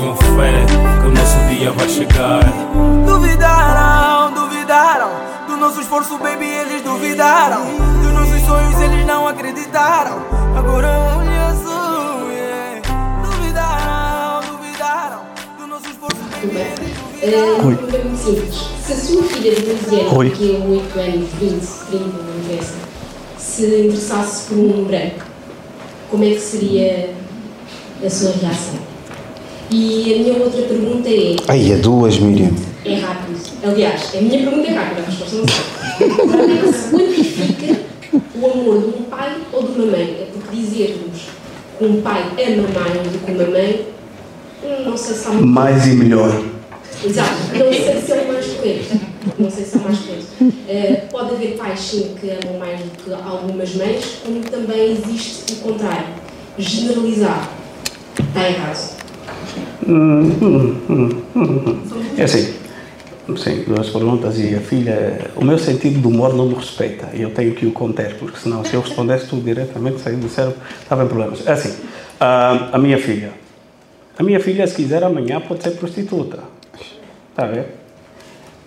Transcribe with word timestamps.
tenho 0.00 0.16
fé 0.16 0.66
que 1.00 1.06
o 1.06 1.10
nosso 1.10 1.38
dia 1.48 1.70
vai 1.72 1.88
chegar. 1.88 2.40
Duvidaram, 3.06 4.32
duvidaram 4.32 5.10
Do 5.46 5.56
nosso 5.56 5.80
esforço, 5.80 6.16
baby, 6.18 6.46
eles 6.46 6.82
duvidaram 6.82 7.64
Dos 8.02 8.12
nossos 8.12 8.40
sonhos, 8.46 8.80
eles 8.80 9.06
não 9.06 9.28
acreditaram 9.28 10.18
Agora 10.56 10.88
olha 10.88 11.46
azul, 11.46 12.30
yeah. 12.30 12.80
Duvidaram, 13.22 14.56
duvidaram 14.56 15.20
Do 15.58 15.66
nosso 15.66 15.90
esforço, 15.90 16.16
baby, 16.32 16.56
eles 16.56 16.96
duvidaram 17.12 17.58
uma 17.58 17.76
pergunta 17.76 17.98
muito 17.98 18.24
simples. 18.24 18.70
Se 18.86 18.92
a 18.92 18.96
sua 18.96 19.22
filha 19.24 19.54
de 19.54 19.62
12 19.62 20.00
anos, 20.00 20.12
Oi. 20.12 20.30
daqui 20.30 20.56
a 20.56 20.66
8 20.66 20.98
anos, 20.98 21.30
20, 21.34 21.60
30, 21.90 22.04
não 22.04 22.38
interessa, 22.42 22.74
se 23.38 23.66
interessasse 23.66 24.48
por 24.48 24.58
um 24.58 24.84
branco, 24.84 25.24
como 26.10 26.24
é 26.24 26.30
que 26.30 26.40
seria 26.40 27.14
a 28.04 28.10
sua 28.10 28.30
reação? 28.32 28.89
E 29.70 30.14
a 30.14 30.18
minha 30.18 30.42
outra 30.42 30.62
pergunta 30.62 31.08
é, 31.08 31.36
Aí 31.48 31.72
é 31.72 31.76
duas, 31.76 32.18
Miriam. 32.18 32.50
é 32.84 32.94
rápido. 32.96 33.38
Aliás, 33.62 34.10
a 34.16 34.20
minha 34.20 34.38
pergunta 34.42 34.68
é 34.68 34.74
rápida, 34.74 35.02
a 35.02 35.04
resposta 35.04 35.36
não 35.36 35.46
sei. 35.48 36.08
Como 36.16 36.52
é 36.52 36.56
que 36.56 36.72
se 36.72 36.90
quantifica 36.90 37.80
o 38.34 38.46
amor 38.50 38.80
de 38.80 38.86
um 38.98 39.02
pai 39.04 39.36
ou 39.52 39.62
de 39.62 39.72
uma 39.80 39.86
mãe? 39.92 40.02
É 40.02 40.28
porque 40.32 40.56
dizermos 40.56 41.20
que 41.78 41.84
um 41.84 42.00
pai 42.02 42.22
ama 42.38 42.68
mais 42.80 42.92
do 43.12 43.18
que 43.24 43.30
uma 43.32 43.44
mãe, 43.46 43.86
não 44.84 44.96
sei 44.96 45.14
se 45.14 45.26
há 45.26 45.30
muito 45.30 45.46
Mais 45.46 45.86
e 45.86 45.90
melhor. 45.90 46.42
Exato, 47.04 47.30
não 47.54 47.72
sei 47.72 48.02
se 48.02 48.12
é 48.12 48.14
o 48.28 48.32
mais 48.32 48.46
correto. 48.46 49.00
Não 49.38 49.50
sei 49.50 49.64
se 49.64 49.76
é 49.76 49.78
o 49.78 49.82
mais 49.84 49.98
correto. 49.98 50.54
Eh, 50.68 51.02
pode 51.12 51.34
haver 51.34 51.56
pais 51.56 51.78
sim 51.80 52.14
que 52.20 52.28
amam 52.30 52.58
mais 52.58 52.80
do 52.80 52.90
que 53.04 53.12
algumas 53.12 53.74
mães, 53.76 54.04
como 54.24 54.40
também 54.40 54.92
existe 54.92 55.52
o 55.52 55.56
contrário. 55.56 56.06
Generalizar 56.58 57.48
está 58.18 58.48
errado. 58.50 58.99
É 62.16 62.24
assim. 62.24 62.54
Sim, 63.36 63.64
duas 63.66 63.88
perguntas 63.90 64.38
e 64.38 64.54
a 64.54 64.60
filha. 64.60 65.30
O 65.36 65.44
meu 65.44 65.58
sentido 65.58 66.00
de 66.00 66.06
humor 66.06 66.34
não 66.34 66.46
me 66.46 66.54
respeita 66.54 67.10
e 67.14 67.22
eu 67.22 67.30
tenho 67.30 67.54
que 67.54 67.64
o 67.64 67.72
conter, 67.72 68.16
porque 68.16 68.38
senão, 68.38 68.64
se 68.64 68.74
eu 68.74 68.80
respondesse 68.80 69.26
tudo 69.26 69.42
diretamente, 69.42 70.00
sair 70.00 70.16
do 70.16 70.28
cérebro, 70.28 70.58
estava 70.82 71.04
em 71.04 71.08
problemas. 71.08 71.46
É 71.46 71.52
assim, 71.52 71.76
a, 72.18 72.70
a 72.72 72.78
minha 72.78 72.98
filha. 72.98 73.32
A 74.18 74.22
minha 74.22 74.40
filha, 74.40 74.66
se 74.66 74.74
quiser, 74.74 75.02
amanhã 75.04 75.40
pode 75.40 75.62
ser 75.62 75.70
prostituta. 75.72 76.40
Está 77.30 77.44
a 77.44 77.46
ver? 77.46 77.66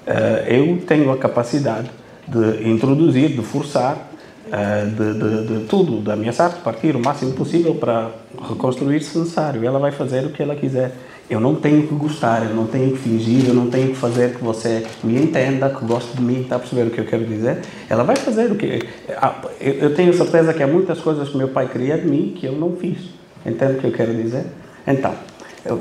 Eh, 0.06 0.60
eu 0.60 0.82
tenho 0.86 1.12
a 1.12 1.18
capacidade 1.18 1.90
de 2.28 2.70
introduzir, 2.70 3.30
de 3.30 3.42
forçar, 3.42 4.10
eh, 4.52 4.86
de, 4.86 5.14
de, 5.14 5.60
de 5.60 5.66
tudo, 5.66 6.02
de 6.02 6.12
ameaçar, 6.12 6.50
de 6.50 6.62
partir 6.62 6.96
o 6.96 7.00
máximo 7.00 7.34
possível 7.34 7.76
para 7.76 8.12
reconstruir 8.50 9.02
se 9.02 9.18
necessário. 9.18 9.64
Ela 9.64 9.80
vai 9.80 9.92
fazer 9.92 10.26
o 10.26 10.32
que 10.32 10.42
ela 10.42 10.56
quiser. 10.56 10.92
Eu 11.30 11.40
não 11.40 11.56
tenho 11.56 11.88
que 11.88 11.96
gostar, 11.96 12.44
eu 12.44 12.54
não 12.54 12.68
tenho 12.68 12.92
que 12.92 12.98
fingir, 12.98 13.48
eu 13.48 13.54
não 13.54 13.70
tenho 13.70 13.90
que 13.90 13.96
fazer 13.96 14.36
que 14.36 14.44
você 14.44 14.86
me 15.04 15.16
entenda, 15.16 15.70
que 15.70 15.86
goste 15.86 16.16
de 16.18 16.22
mim, 16.22 16.42
está 16.42 16.58
a 16.58 16.60
perceber 16.60 16.84
o 16.84 16.92
que 16.92 17.00
eu 17.00 17.06
quero 17.06 17.26
dizer? 17.26 17.62
Ela 17.90 18.04
vai 18.04 18.16
fazer 18.16 18.52
o 18.52 18.56
que. 18.56 18.84
Ah, 19.18 19.36
Eu 19.60 19.96
tenho 19.96 20.14
certeza 20.14 20.54
que 20.54 20.62
há 20.62 20.68
muitas 20.68 21.00
coisas 21.00 21.30
que 21.30 21.38
meu 21.38 21.48
pai 21.48 21.68
queria 21.70 21.98
de 21.98 22.08
mim 22.08 22.34
que 22.38 22.46
eu 22.46 22.54
não 22.54 22.76
fiz. 22.76 22.98
Entende 23.46 23.74
o 23.74 23.80
que 23.80 23.88
eu 23.88 23.92
quero 23.92 24.14
dizer? 24.14 24.46
Então, 24.86 25.14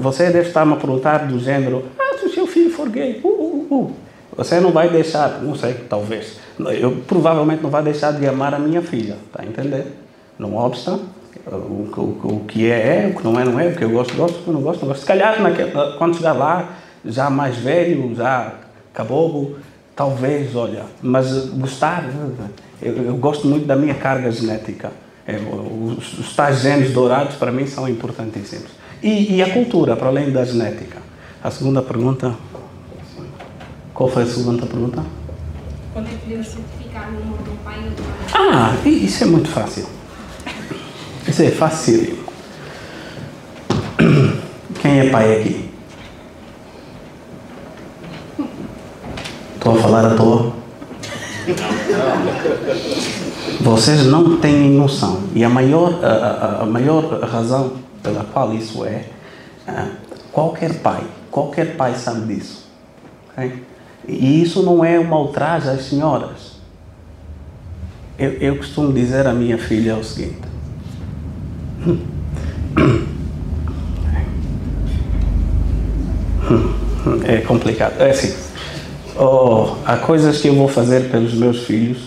você 0.01 0.31
deve 0.31 0.49
estar 0.49 0.65
me 0.65 0.75
a 0.75 0.77
perguntar 0.77 1.27
do 1.27 1.39
género: 1.39 1.85
ah, 1.99 2.19
se 2.19 2.27
o 2.27 2.33
seu 2.33 2.47
filho 2.47 2.71
for 2.71 2.89
gay, 2.89 3.21
uh, 3.23 3.29
uh, 3.29 3.67
uh. 3.71 3.93
Você 4.37 4.61
não 4.61 4.71
vai 4.71 4.89
deixar, 4.89 5.43
não 5.43 5.55
sei, 5.55 5.75
talvez. 5.89 6.39
Eu 6.81 7.03
provavelmente 7.07 7.63
não 7.63 7.69
vai 7.69 7.83
deixar 7.83 8.13
de 8.13 8.27
amar 8.27 8.55
a 8.55 8.59
minha 8.59 8.81
filha, 8.81 9.17
está 9.27 9.43
a 9.43 9.47
entender? 9.47 9.87
Não 10.39 10.57
obsta, 10.57 10.99
o, 11.47 11.91
o, 11.97 12.37
o 12.37 12.45
que 12.47 12.71
é, 12.71 13.05
é, 13.05 13.09
o 13.09 13.19
que 13.19 13.25
não 13.25 13.39
é, 13.39 13.45
não 13.45 13.59
é, 13.59 13.69
o 13.69 13.77
que 13.77 13.83
eu 13.83 13.91
gosto, 13.91 14.15
gosto, 14.15 14.39
o 14.39 14.43
que 14.43 14.49
eu 14.49 14.55
não 14.55 14.63
gosto, 14.63 14.81
não 14.81 14.89
gosto. 14.89 15.01
Se 15.01 15.07
calhar, 15.07 15.37
quando 15.99 16.17
chegar 16.17 16.33
lá, 16.33 16.77
já 17.05 17.29
mais 17.29 17.57
velho, 17.57 18.15
já 18.15 18.55
caboclo, 18.95 19.57
talvez, 19.97 20.55
olha, 20.55 20.85
mas 21.03 21.47
gostar, 21.51 22.05
eu, 22.81 22.97
eu 22.97 23.17
gosto 23.17 23.47
muito 23.47 23.67
da 23.67 23.77
minha 23.77 23.95
carga 23.95 24.31
genética. 24.31 24.93
É, 25.27 25.37
os, 25.37 26.19
os 26.19 26.35
tais 26.35 26.61
genes 26.61 26.93
dourados, 26.93 27.37
para 27.37 27.53
mim, 27.53 27.67
são 27.67 27.89
importantíssimos. 27.89 28.71
E, 29.03 29.37
e 29.37 29.43
a 29.43 29.53
cultura, 29.53 29.97
para 29.97 30.09
além 30.09 30.31
da 30.31 30.45
genética. 30.45 30.99
A 31.43 31.51
segunda 31.51 31.83
pergunta. 31.83 32.35
Qual 33.95 34.09
foi 34.09 34.23
a 34.23 34.27
segunda 34.27 34.67
pergunta? 34.67 35.03
Quando 35.93 36.07
é 36.07 36.11
que 36.11 36.17
podemos 36.17 36.47
certificar 36.47 37.05
o 37.13 37.23
amor 37.23 37.39
um 37.41 37.57
pai 37.65 37.79
ou 37.79 38.45
uma 38.45 38.71
mãe? 38.71 38.81
Ah, 38.85 38.89
isso 38.89 39.25
é 39.25 39.27
muito 39.27 39.49
fácil. 39.49 39.87
Isso 41.27 41.43
é 41.43 41.51
fácil. 41.51 42.19
Quem 44.81 45.01
é 45.01 45.11
pai 45.11 45.41
aqui? 45.41 45.71
Estou 49.55 49.77
a 49.79 49.81
falar 49.83 50.05
à 50.07 50.15
toa? 50.17 50.53
Vocês 53.61 54.07
não 54.07 54.39
têm 54.39 54.71
noção. 54.71 55.23
E 55.35 55.45
a 55.45 55.49
maior, 55.49 56.05
a, 56.05 56.63
a- 56.63 56.67
maior 56.67 57.21
razão 57.23 57.75
pela 58.03 58.25
qual 58.25 58.53
isso 58.53 58.85
é, 58.85 59.05
ah, 59.69 59.89
qualquer 60.33 60.81
pai, 60.81 61.05
qualquer 61.31 61.77
pai 61.77 61.95
sabe 61.95 62.35
disso. 62.35 62.69
E 64.09 64.43
isso 64.43 64.63
não 64.65 64.85
é 64.85 64.99
uma 64.99 65.17
ultraje 65.19 65.69
às 65.69 65.85
senhoras. 65.85 66.57
Eu, 68.19 68.31
eu 68.33 68.57
costumo 68.57 68.93
dizer 68.93 69.27
à 69.29 69.33
minha 69.33 69.57
filha 69.57 69.97
o 69.97 70.03
seguinte: 70.05 70.41
é 77.27 77.41
complicado. 77.43 78.01
É 78.01 78.11
assim: 78.11 78.35
oh, 79.19 79.75
há 79.85 79.97
coisas 79.97 80.41
que 80.41 80.49
eu 80.49 80.55
vou 80.55 80.69
fazer 80.69 81.11
pelos 81.11 81.35
meus 81.35 81.65
filhos 81.65 81.99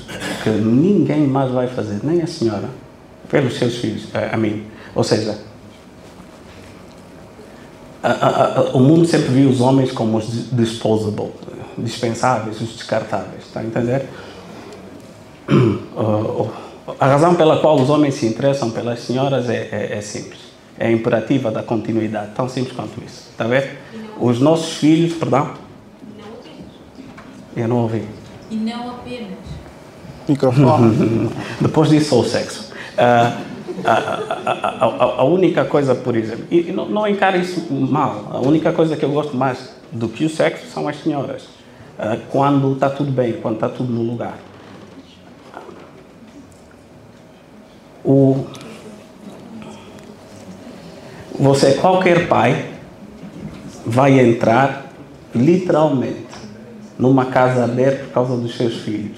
que 0.43 0.49
ninguém 0.49 1.27
mais 1.27 1.51
vai 1.51 1.67
fazer, 1.67 1.99
nem 2.03 2.21
a 2.21 2.27
senhora, 2.27 2.69
pelos 3.29 3.57
seus 3.57 3.75
filhos, 3.75 4.07
a, 4.13 4.37
mim. 4.37 4.63
Ou 4.93 5.03
seja, 5.03 5.37
a- 8.03 8.09
a- 8.11 8.59
a- 8.59 8.61
o 8.73 8.79
mundo 8.79 9.05
sempre 9.07 9.29
viu 9.29 9.49
os 9.49 9.59
homens 9.59 9.91
como 9.91 10.17
os 10.17 10.27
dis- 10.31 10.49
disposable, 10.51 11.31
dispensáveis, 11.78 12.61
os 12.61 12.69
descartáveis, 12.73 13.43
está 13.47 13.59
a 13.61 13.63
entender? 13.63 14.05
Uh, 15.49 16.49
a 16.99 17.08
razão 17.08 17.35
pela 17.35 17.59
qual 17.59 17.76
os 17.79 17.90
homens 17.90 18.16
se 18.16 18.26
interessam 18.26 18.70
pelas 18.72 18.99
senhoras 18.99 19.49
é, 19.49 19.70
é- 19.72 19.97
é 19.97 20.02
simples. 20.02 20.40
É 20.78 20.91
imperativa 20.91 21.49
da 21.52 21.64
continuidade, 21.64 22.32
tão 22.35 22.49
simples 22.49 22.76
quanto 22.76 23.02
isso. 23.05 23.29
Está 23.32 23.46
a 23.46 23.47
ver? 23.47 23.79
Os 24.20 24.40
nossos 24.40 24.73
filhos, 24.78 25.14
perdão? 25.14 25.52
Eu 27.55 27.67
não 27.67 27.78
ouvi. 27.78 28.03
E 28.52 28.55
não 28.55 28.90
apenas. 28.91 29.29
Microfone. 30.28 31.29
Depois 31.61 31.90
disso, 31.90 32.09
só 32.09 32.20
o 32.20 32.23
sexo. 32.26 32.72
Ah, 32.97 33.38
a, 33.84 33.91
a- 33.91 34.85
a- 34.85 35.22
a- 35.22 35.23
única 35.23 35.66
coisa, 35.66 35.96
por 35.96 36.16
exemplo, 36.16 36.46
e 36.52 36.64
não, 36.72 36.88
não 36.88 37.08
encare 37.08 37.40
isso 37.40 37.66
mal, 37.73 38.29
a 38.31 38.40
única 38.40 38.72
coisa 38.72 38.96
que 38.96 39.03
eu 39.03 39.11
gosto 39.11 39.35
mais 39.35 39.70
do 39.91 40.08
que 40.09 40.26
o 40.26 40.29
sexo 40.29 40.66
são 40.73 40.88
as 40.88 41.02
senhoras. 41.02 41.43
Ah, 41.97 42.17
quando 42.31 42.73
está 42.73 42.90
tudo 42.90 43.11
bem, 43.11 43.34
quando 43.34 43.55
está 43.55 43.70
tudo 43.70 43.91
no 43.91 44.02
lugar. 44.02 44.38
O, 48.05 48.46
você, 51.37 51.73
qualquer 51.73 52.28
pai, 52.28 52.66
vai 53.85 54.19
entrar 54.19 54.93
literalmente 55.34 56.28
numa 56.97 57.25
casa 57.25 57.66
aberta 57.66 58.05
por 58.05 58.13
causa 58.13 58.37
dos 58.37 58.55
seus 58.55 58.75
filhos. 58.75 59.17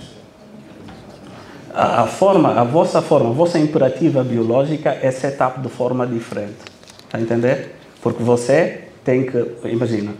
A, 1.74 2.04
a 2.04 2.08
forma, 2.08 2.60
a 2.60 2.64
vossa 2.64 3.02
forma, 3.02 3.30
a 3.30 3.34
vossa 3.34 3.60
imperativa 3.60 4.24
biológica 4.24 4.98
é 5.02 5.12
setup 5.12 5.60
de 5.60 5.70
forma 5.70 6.08
diferente. 6.08 6.56
Está 7.04 7.18
a 7.18 7.22
entender? 7.22 7.76
Porque 8.02 8.24
você 8.24 8.86
tem 9.04 9.26
que, 9.26 9.46
imagina, 9.66 10.14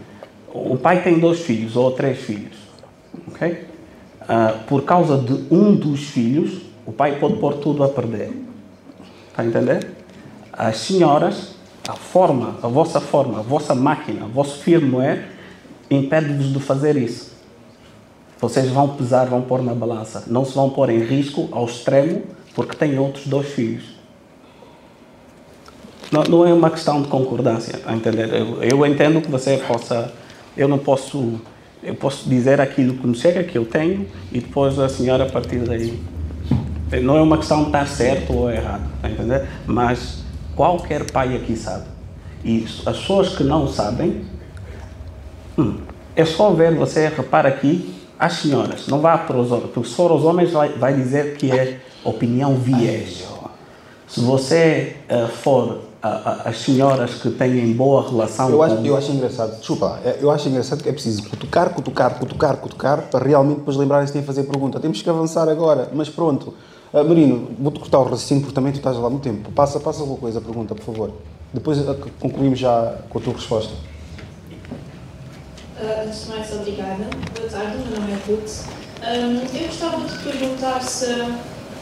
o 0.52 0.76
pai 0.76 1.02
tem 1.02 1.18
dois 1.18 1.40
filhos 1.40 1.74
ou 1.74 1.90
três 1.92 2.18
filhos, 2.18 2.56
ok? 3.28 3.66
ah, 4.28 4.60
por 4.66 4.82
causa 4.82 5.16
de 5.16 5.46
um 5.50 5.74
dos 5.74 6.10
filhos, 6.10 6.60
o 6.84 6.92
pai 6.92 7.18
pode 7.18 7.36
pôr 7.36 7.54
tudo 7.54 7.82
a 7.82 7.88
perder. 7.88 8.30
Está 9.38 9.44
a 9.44 9.46
entender? 9.46 9.86
As 10.52 10.78
senhoras, 10.78 11.54
a 11.88 11.92
forma, 11.92 12.56
a 12.60 12.66
vossa 12.66 13.00
forma, 13.00 13.38
a 13.38 13.42
vossa 13.42 13.72
máquina, 13.72 14.26
o 14.26 14.28
vosso 14.28 14.58
firmware 14.64 15.26
impede-vos 15.88 16.52
de 16.52 16.58
fazer 16.58 16.96
isso. 16.96 17.36
Vocês 18.40 18.68
vão 18.68 18.88
pesar, 18.96 19.26
vão 19.26 19.42
pôr 19.42 19.62
na 19.62 19.76
balança. 19.76 20.24
Não 20.26 20.44
se 20.44 20.56
vão 20.56 20.70
pôr 20.70 20.90
em 20.90 20.98
risco 21.04 21.48
ao 21.52 21.66
extremo 21.66 22.22
porque 22.52 22.74
têm 22.74 22.98
outros 22.98 23.28
dois 23.28 23.46
filhos. 23.50 23.84
Não, 26.10 26.24
não 26.24 26.44
é 26.44 26.52
uma 26.52 26.70
questão 26.70 27.00
de 27.00 27.06
concordância, 27.06 27.76
está 27.76 27.92
a 27.92 27.94
entender? 27.94 28.34
Eu, 28.34 28.60
eu 28.60 28.86
entendo 28.86 29.20
que 29.20 29.30
você 29.30 29.58
possa. 29.58 30.12
Eu 30.56 30.66
não 30.66 30.78
posso. 30.78 31.40
Eu 31.80 31.94
posso 31.94 32.28
dizer 32.28 32.60
aquilo 32.60 32.94
que 32.94 33.06
me 33.06 33.14
chega, 33.14 33.44
que 33.44 33.56
eu 33.56 33.64
tenho, 33.64 34.04
e 34.32 34.40
depois 34.40 34.80
a 34.80 34.88
senhora 34.88 35.26
a 35.26 35.30
partir 35.30 35.60
daí. 35.60 36.17
Não 37.02 37.16
é 37.16 37.22
uma 37.22 37.36
questão 37.36 37.60
de 37.60 37.66
estar 37.66 37.86
certo 37.86 38.32
ou 38.34 38.50
errado, 38.50 38.82
entender? 39.04 39.46
Mas 39.66 40.22
qualquer 40.56 41.10
pai 41.10 41.36
aqui 41.36 41.56
sabe. 41.56 41.84
E 42.44 42.64
as 42.86 42.96
pessoas 42.96 43.36
que 43.36 43.44
não 43.44 43.68
sabem, 43.68 44.24
hum, 45.58 45.78
é 46.16 46.24
só 46.24 46.50
ver, 46.50 46.74
você 46.74 47.08
repara 47.08 47.48
aqui, 47.48 47.94
as 48.18 48.34
senhoras, 48.34 48.86
não 48.88 49.00
vá 49.00 49.18
para 49.18 49.36
os 49.36 49.52
homens, 49.52 49.70
porque 49.72 49.88
se 49.88 49.94
for 49.94 50.10
os 50.10 50.24
homens 50.24 50.50
vai, 50.50 50.70
vai 50.70 50.94
dizer 50.94 51.36
que 51.36 51.50
é 51.52 51.78
opinião 52.04 52.54
viés. 52.56 53.24
Se 54.08 54.20
você 54.20 54.96
uh, 55.10 55.28
for 55.28 55.82
a, 56.02 56.08
a, 56.08 56.32
as 56.48 56.58
senhoras 56.58 57.14
que 57.14 57.30
têm 57.30 57.72
boa 57.74 58.08
relação 58.08 58.48
Eu 58.48 58.56
com... 58.56 58.62
acho, 58.62 58.74
eu 58.76 58.96
acho 58.96 59.12
engraçado, 59.12 59.58
desculpa, 59.58 60.00
é- 60.04 60.18
eu 60.20 60.30
acho 60.30 60.48
engraçado 60.48 60.82
que 60.82 60.88
é 60.88 60.92
preciso 60.92 61.28
cutucar, 61.28 61.70
cutucar, 61.70 62.18
cutucar, 62.18 62.56
cutucar, 62.56 63.02
para 63.10 63.24
realmente 63.26 63.58
depois 63.58 63.76
lembrarem-se 63.76 64.18
de 64.18 64.24
fazer 64.24 64.44
pergunta. 64.44 64.80
Temos 64.80 65.02
que 65.02 65.10
avançar 65.10 65.48
agora, 65.48 65.90
mas 65.92 66.08
pronto. 66.08 66.54
Ah, 66.92 67.04
Marino, 67.04 67.48
vou-te 67.58 67.78
cortar 67.80 67.98
o 67.98 68.04
raciocínio 68.04 68.42
porque 68.42 68.54
também 68.54 68.72
tu 68.72 68.76
estás 68.76 68.96
lá 68.96 69.06
há 69.06 69.10
muito 69.10 69.22
tempo. 69.22 69.52
Passa, 69.52 69.78
passa 69.78 70.00
alguma 70.00 70.18
coisa, 70.18 70.40
pergunta, 70.40 70.74
por 70.74 70.84
favor. 70.84 71.12
Depois 71.52 71.86
ah, 71.86 71.94
concluímos 72.18 72.58
já 72.58 72.96
com 73.10 73.18
a 73.18 73.22
tua 73.22 73.34
resposta. 73.34 73.74
Ah, 75.78 76.02
Antes 76.06 76.24
de 76.24 76.30
mais, 76.30 76.52
obrigada. 76.52 77.04
Boa 77.36 77.48
tarde, 77.50 77.76
meu 77.76 78.00
nome 78.00 78.12
é 78.12 78.16
Ruth. 78.26 78.64
Ahm, 79.02 79.42
eu 79.54 79.66
gostava 79.66 80.04
de 80.06 80.18
perguntar 80.24 80.80
se 80.80 81.06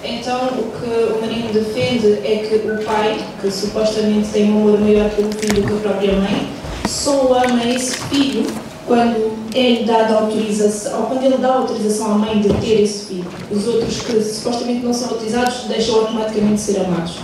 então 0.05 0.49
o 0.49 0.73
que 0.73 1.15
o 1.15 1.21
Marino 1.21 1.53
defende 1.53 2.13
é 2.27 2.47
que 2.47 2.69
o 2.69 2.85
pai, 2.85 3.25
que 3.41 3.51
supostamente 3.51 4.29
tem 4.31 4.53
um 4.53 4.59
amor 4.59 4.81
maior 4.81 5.09
pelo 5.11 5.33
filho 5.33 5.63
do 5.63 5.69
que 5.69 5.73
a 5.73 5.91
própria 5.91 6.13
mãe, 6.17 6.49
só 6.87 7.33
ama 7.33 7.65
esse 7.65 7.97
filho 8.09 8.47
quando 8.87 9.37
é-lhe 9.55 9.85
dada 9.85 10.15
autorização, 10.15 11.01
ou 11.01 11.07
quando 11.07 11.25
ele 11.25 11.37
dá 11.39 11.55
autorização 11.55 12.13
à 12.13 12.15
mãe 12.15 12.41
de 12.41 12.49
ter 12.55 12.83
esse 12.83 13.07
filho. 13.07 13.27
Os 13.51 13.67
outros 13.67 14.01
que 14.01 14.21
supostamente 14.23 14.85
não 14.85 14.93
são 14.93 15.11
autorizados 15.11 15.65
deixam 15.65 16.01
automaticamente 16.01 16.61
ser 16.61 16.81
amados. 16.85 17.19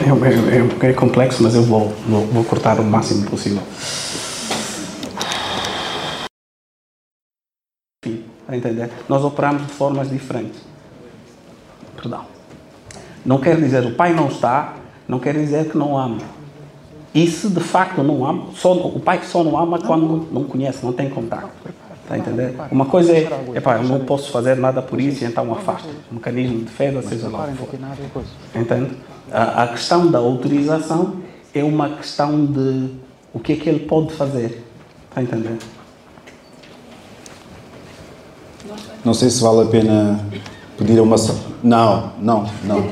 É, 0.00 0.86
é, 0.86 0.90
é 0.90 0.92
complexo, 0.92 1.42
mas 1.42 1.54
eu 1.54 1.62
vou, 1.62 1.92
vou, 2.08 2.26
vou 2.26 2.44
cortar 2.44 2.78
o 2.78 2.84
máximo 2.84 3.28
possível. 3.28 3.62
Entender? 8.48 8.90
Nós 9.08 9.24
operamos 9.24 9.66
de 9.66 9.72
formas 9.72 10.08
diferentes. 10.08 10.60
Perdão. 11.96 12.26
Não 13.24 13.40
quer 13.40 13.56
dizer 13.56 13.84
o 13.86 13.94
pai 13.94 14.12
não 14.12 14.28
está, 14.28 14.74
não 15.08 15.18
quer 15.18 15.34
dizer 15.34 15.70
que 15.70 15.76
não 15.76 15.96
ama. 15.96 16.18
E 17.14 17.28
se 17.28 17.48
de 17.48 17.60
facto 17.60 18.02
não 18.02 18.26
ama, 18.26 18.46
só, 18.56 18.72
o 18.72 18.98
pai 18.98 19.20
só 19.22 19.44
não 19.44 19.56
ama 19.56 19.78
quando 19.78 20.26
não 20.32 20.42
conhece, 20.42 20.84
não 20.84 20.92
tem 20.92 21.08
contato. 21.08 21.48
Está 22.02 22.16
a 22.16 22.18
entender? 22.18 22.54
Uma 22.70 22.84
coisa 22.84 23.16
é, 23.16 23.28
epá, 23.54 23.76
eu 23.76 23.84
não 23.84 24.00
posso 24.00 24.30
fazer 24.30 24.56
nada 24.56 24.82
por 24.82 25.00
isso, 25.00 25.24
então 25.24 25.50
afasta. 25.52 25.88
Um 26.10 26.16
mecanismo 26.16 26.58
de 26.58 26.64
defesa, 26.64 27.00
seja 27.02 27.28
lá 27.28 27.48
o 27.48 27.66
que 27.66 27.76
for. 28.08 28.24
Entende? 28.54 28.90
A, 29.32 29.62
a 29.62 29.68
questão 29.68 30.10
da 30.10 30.18
autorização 30.18 31.14
é 31.54 31.62
uma 31.62 31.88
questão 31.90 32.44
de 32.44 32.90
o 33.32 33.38
que 33.38 33.52
é 33.52 33.56
que 33.56 33.68
ele 33.68 33.80
pode 33.80 34.12
fazer. 34.12 34.64
Está 35.08 35.20
a 35.20 35.22
entender? 35.22 35.56
Não 39.04 39.14
sei 39.14 39.30
se 39.30 39.40
vale 39.40 39.62
a 39.62 39.66
pena 39.66 40.20
pedir 40.76 41.00
uma 41.00 41.16
salva. 41.16 41.42
Não, 41.62 42.12
não, 42.20 42.50
não. 42.64 42.84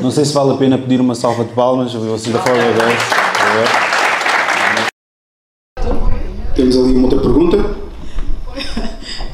Não 0.00 0.10
sei 0.10 0.24
se 0.24 0.32
vale 0.32 0.52
a 0.52 0.56
pena 0.56 0.78
pedir 0.78 1.00
uma 1.00 1.14
salva 1.14 1.44
de 1.44 1.52
palmas, 1.52 1.92
vocês 1.92 2.34
da 2.34 2.40
forma 2.40 3.21
10. 3.52 3.68
Temos 6.54 6.76
ali 6.76 6.94
uma 6.94 7.04
outra 7.04 7.20
pergunta. 7.20 7.56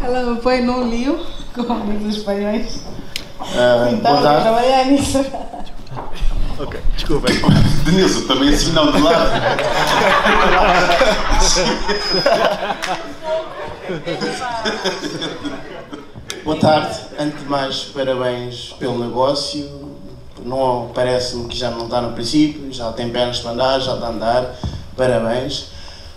Ela 0.02 0.22
me 0.34 0.40
põe 0.40 0.60
num 0.62 0.88
lío 0.88 1.18
com 1.54 1.72
amigos 1.72 2.16
espanhóis. 2.16 2.82
Ah, 3.40 3.90
Então, 3.92 4.12
boa 4.12 4.22
tarde. 4.22 4.42
trabalhar 4.42 4.84
nisso. 4.86 5.24
Ok, 6.58 6.80
desculpem. 6.94 7.34
Denilson, 7.84 8.26
também 8.26 8.48
assim 8.48 8.72
não 8.72 8.90
de 8.90 9.00
lado. 9.00 9.30
Boa 16.44 16.58
tarde. 16.58 16.98
Antes 17.18 17.40
de 17.40 17.46
mais, 17.46 17.84
parabéns 17.84 18.74
pelo 18.78 18.98
negócio. 18.98 19.87
Não 20.48 20.90
parece-me 20.94 21.46
que 21.46 21.56
já 21.56 21.70
não 21.70 21.84
está 21.84 22.00
no 22.00 22.14
princípio, 22.14 22.72
já 22.72 22.90
tem 22.92 23.10
pernas 23.10 23.40
para 23.40 23.50
andar, 23.50 23.80
já 23.80 23.94
está 23.94 24.06
a 24.06 24.10
andar. 24.10 24.54
Parabéns. 24.96 25.68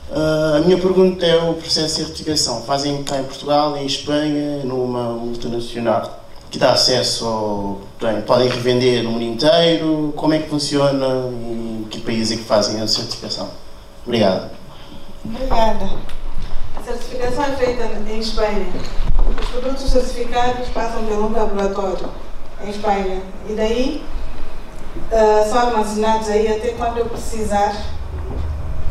Ah, 0.10 0.57
a 0.57 0.60
minha 0.60 0.78
pergunta 0.78 1.25
é 1.25 1.38
o 1.38 1.54
processo 1.54 1.95
de 1.95 2.06
certificação. 2.06 2.62
Fazem 2.63 3.04
cá 3.04 3.19
em 3.19 3.25
Portugal, 3.25 3.75
em 3.75 3.86
Espanha, 3.86 4.63
numa 4.63 5.13
multinacional 5.13 6.22
que 6.50 6.57
dá 6.57 6.72
acesso 6.72 7.25
ao. 7.25 7.81
Bem, 8.01 8.22
podem 8.22 8.48
revender 8.48 9.04
no 9.04 9.12
mundo 9.12 9.24
inteiro. 9.24 10.13
Como 10.16 10.34
é 10.34 10.39
que 10.39 10.50
funciona 10.50 11.07
em 11.30 11.86
que 11.89 12.00
país 12.00 12.31
é 12.31 12.38
que 12.38 12.44
fazem 12.44 12.81
a 12.81 12.88
certificação? 12.88 13.50
Obrigado. 14.06 14.50
Obrigada. 15.25 15.89
A 16.75 16.84
certificação 16.84 17.44
é 17.44 17.56
feita 17.56 17.84
em 18.10 18.20
Espanha. 18.20 18.67
Os 19.39 19.50
produtos 19.50 19.89
certificados 19.89 20.67
passam 20.70 21.03
por 21.06 21.17
um 21.17 21.32
laboratório 21.32 22.10
em 22.63 22.70
Espanha. 22.70 23.22
E 23.50 23.53
daí 23.53 24.03
ah, 25.12 25.45
são 25.50 25.60
armazenados 25.60 26.29
aí 26.29 26.48
até 26.48 26.69
quando 26.69 26.98
eu 26.98 27.05
precisar, 27.05 27.74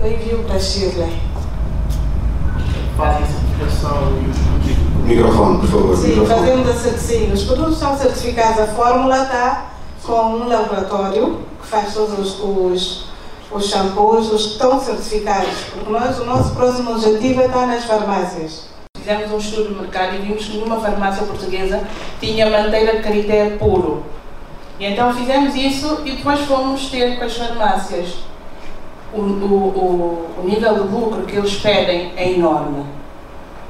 eu 0.01 0.13
envio 0.13 0.39
para 0.45 0.59
Chile. 0.59 1.21
Fazem 2.97 3.27
certificação 3.27 4.13
e 4.23 4.29
os 4.31 4.37
produtos 4.39 5.07
Microfone, 5.07 5.59
por 5.61 5.69
favor. 5.69 5.97
Sim, 5.97 6.09
microfone. 6.09 6.39
fazemos 6.41 6.69
a 6.69 6.75
cer- 6.75 6.99
sim, 6.99 7.33
os 7.33 7.43
produtos 7.45 7.79
são 7.79 7.97
certificados, 7.99 8.61
a 8.61 8.67
fórmula 8.69 9.23
está 9.23 9.67
com 10.05 10.13
um 10.13 10.49
laboratório 10.49 11.39
que 11.61 11.67
faz 11.67 11.95
todos 11.95 12.19
os, 12.19 12.41
os, 12.41 13.05
os 13.51 13.67
shampoos, 13.69 14.31
os 14.33 14.47
que 14.47 14.53
estão 14.53 14.81
certificados, 14.81 15.49
porque 15.73 15.91
nós, 15.91 16.19
o 16.21 16.25
nosso 16.25 16.55
próximo 16.55 16.93
objetivo 16.93 17.41
é 17.43 17.47
estar 17.47 17.67
nas 17.67 17.85
farmácias. 17.85 18.67
Fizemos 18.97 19.33
um 19.33 19.39
estudo 19.39 19.69
de 19.75 19.81
mercado 19.81 20.15
e 20.17 20.19
vimos 20.19 20.45
que 20.45 20.57
nenhuma 20.59 20.79
farmácia 20.81 21.25
portuguesa 21.25 21.83
tinha 22.21 22.49
manteiga 22.51 22.97
de 22.97 23.03
carité 23.03 23.57
puro. 23.59 24.03
E 24.81 24.87
então 24.87 25.13
fizemos 25.13 25.55
isso 25.55 26.01
e 26.07 26.13
depois 26.13 26.41
fomos 26.41 26.87
ter 26.87 27.19
com 27.19 27.25
as 27.27 27.37
farmácias. 27.37 28.15
O, 29.13 29.21
o, 29.21 29.23
o, 29.23 30.41
o 30.41 30.49
nível 30.49 30.73
de 30.73 30.95
lucro 30.95 31.23
que 31.27 31.37
eles 31.37 31.55
pedem 31.57 32.13
é 32.17 32.33
enorme. 32.33 32.87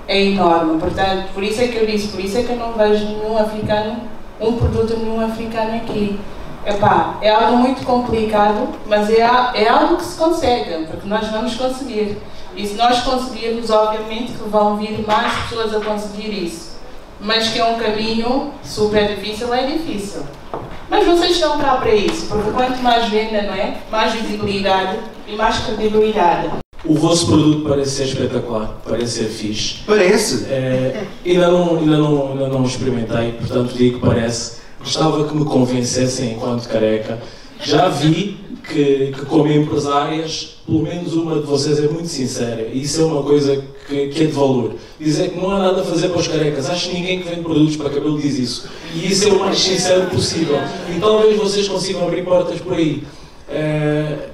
É 0.07 0.23
enorme. 0.23 0.79
Portanto, 0.79 1.31
por 1.35 1.43
isso 1.43 1.63
é 1.63 1.67
que 1.67 1.79
eu 1.79 1.87
disse, 1.87 2.09
por 2.09 2.21
isso 2.21 2.39
é 2.39 2.45
que 2.45 2.51
eu 2.51 2.57
não 2.57 2.75
vejo 2.75 3.05
nenhum 3.07 3.37
africano, 3.37 3.97
um 4.41 4.53
produto 4.53 4.97
nenhum 4.97 5.21
africano 5.21 5.75
aqui. 5.79 6.21
Epá, 6.65 7.17
é 7.21 7.31
algo 7.31 7.57
muito 7.57 7.85
complicado, 7.85 8.69
mas 8.87 9.11
é, 9.11 9.21
é 9.55 9.69
algo 9.69 9.97
que 9.97 10.05
se 10.05 10.17
consegue, 10.17 10.87
porque 10.87 11.09
nós 11.09 11.27
vamos 11.29 11.57
conseguir. 11.57 12.19
E 12.55 12.65
se 12.65 12.75
nós 12.75 13.01
conseguirmos, 13.01 13.69
obviamente 13.69 14.33
que 14.33 14.49
vão 14.49 14.77
vir 14.77 15.05
mais 15.05 15.33
pessoas 15.49 15.75
a 15.75 15.81
conseguir 15.81 16.45
isso. 16.45 16.70
Mas 17.23 17.49
que 17.49 17.59
é 17.59 17.65
um 17.65 17.79
caminho 17.79 18.53
super 18.65 19.15
difícil, 19.15 19.53
é 19.53 19.67
difícil. 19.67 20.23
Mas 20.89 21.07
vocês 21.07 21.33
estão 21.33 21.59
cá 21.59 21.77
para 21.77 21.95
isso, 21.95 22.27
porque 22.27 22.51
quanto 22.51 22.83
mais 22.83 23.09
venda, 23.11 23.43
não 23.43 23.55
é? 23.55 23.77
Mais 23.91 24.15
visibilidade 24.15 24.99
e 25.29 25.37
mais 25.37 25.59
credibilidade. 25.59 26.49
O 26.85 26.95
vosso 26.95 27.27
produto 27.27 27.69
parece 27.69 27.91
ser 27.91 28.05
espetacular, 28.05 28.81
parece 28.89 29.19
ser 29.19 29.29
fixe. 29.29 29.81
Parece. 29.87 30.47
É, 30.47 31.05
ainda, 31.25 31.49
não, 31.49 31.77
ainda, 31.79 31.99
não, 31.99 32.33
ainda 32.33 32.49
não 32.49 32.65
experimentei, 32.65 33.33
portanto 33.33 33.75
digo 33.75 34.01
que 34.01 34.07
parece. 34.07 34.61
Gostava 34.81 35.29
que 35.29 35.37
me 35.37 35.45
convencessem 35.45 36.33
enquanto 36.33 36.67
careca. 36.67 37.19
Já 37.63 37.89
vi 37.89 38.41
que, 38.67 39.13
que 39.15 39.27
como 39.27 39.53
empresárias, 39.53 40.57
pelo 40.67 40.83
menos 40.83 41.13
uma 41.13 41.35
de 41.35 41.47
vocês 41.47 41.79
é 41.79 41.87
muito 41.87 42.09
sincera. 42.09 42.63
E 42.73 42.81
isso 42.81 43.03
é 43.03 43.05
uma 43.05 43.23
coisa 43.23 43.63
que, 43.91 44.09
que 44.09 44.23
é 44.23 44.27
de 44.27 44.33
valor. 44.33 44.75
Dizer 44.99 45.31
que 45.31 45.41
não 45.41 45.51
há 45.51 45.59
nada 45.59 45.81
a 45.81 45.85
fazer 45.85 46.09
para 46.09 46.21
os 46.21 46.29
carecas. 46.29 46.71
Acho 46.71 46.89
que 46.89 46.95
ninguém 46.95 47.21
que 47.21 47.29
vende 47.29 47.43
produtos 47.43 47.77
para 47.77 47.91
cabelo 47.91 48.19
diz 48.19 48.39
isso. 48.39 48.69
E 48.95 49.11
isso 49.11 49.29
é 49.29 49.33
o 49.33 49.41
mais 49.41 49.59
sincero 49.59 50.07
possível. 50.07 50.59
E 50.95 51.01
talvez 51.01 51.37
vocês 51.37 51.69
consigam 51.69 52.07
abrir 52.07 52.25
portas 52.25 52.61
por 52.61 52.75
aí. 52.75 53.03
É, 53.49 54.29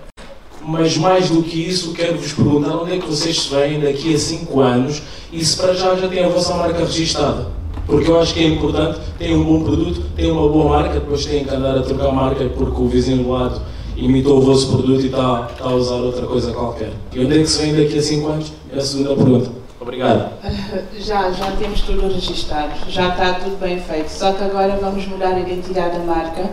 mas 0.62 0.96
mais 0.98 1.30
do 1.30 1.42
que 1.42 1.58
isso, 1.58 1.92
quero 1.94 2.18
vos 2.18 2.32
perguntar 2.32 2.76
onde 2.76 2.94
é 2.94 2.98
que 2.98 3.06
vocês 3.06 3.40
se 3.40 3.54
veem 3.54 3.80
daqui 3.80 4.14
a 4.14 4.18
5 4.18 4.60
anos 4.60 5.02
e 5.32 5.44
se 5.44 5.56
para 5.56 5.72
já 5.72 5.94
já 5.94 6.08
têm 6.08 6.24
a 6.24 6.28
vossa 6.28 6.54
marca 6.54 6.80
registada. 6.80 7.46
Porque 7.86 8.10
eu 8.10 8.20
acho 8.20 8.34
que 8.34 8.40
é 8.40 8.48
importante, 8.48 8.98
tem 9.16 9.34
um 9.34 9.44
bom 9.44 9.62
produto, 9.62 10.02
tem 10.16 10.30
uma 10.30 10.48
boa 10.48 10.70
marca, 10.70 10.94
depois 10.94 11.24
têm 11.24 11.44
que 11.44 11.54
andar 11.54 11.78
a 11.78 11.82
trocar 11.82 12.10
marca 12.10 12.44
porque 12.48 12.80
o 12.80 12.88
vizinho 12.88 13.22
do 13.22 13.30
lado 13.30 13.62
imitou 13.96 14.38
o 14.38 14.40
vosso 14.40 14.68
produto 14.68 15.02
e 15.02 15.06
está, 15.06 15.48
está 15.50 15.64
a 15.64 15.74
usar 15.74 15.96
outra 15.96 16.26
coisa 16.26 16.52
qualquer. 16.52 16.92
E 17.12 17.24
onde 17.24 17.38
é 17.38 17.42
que 17.42 17.46
se 17.46 17.62
vem 17.62 17.74
daqui 17.74 17.98
a 17.98 18.02
5 18.02 18.28
anos? 18.28 18.52
É 18.72 18.78
a 18.78 18.80
segunda 18.80 19.14
pergunta. 19.14 19.50
Obrigado. 19.80 20.30
Já, 20.98 21.30
já 21.30 21.52
temos 21.52 21.82
tudo 21.82 22.08
registado, 22.08 22.72
já 22.88 23.10
está 23.10 23.34
tudo 23.34 23.60
bem 23.60 23.78
feito. 23.78 24.08
Só 24.08 24.32
que 24.32 24.42
agora 24.42 24.76
vamos 24.80 25.06
mudar 25.06 25.34
a 25.34 25.40
identidade 25.40 25.98
da 25.98 26.04
marca, 26.04 26.50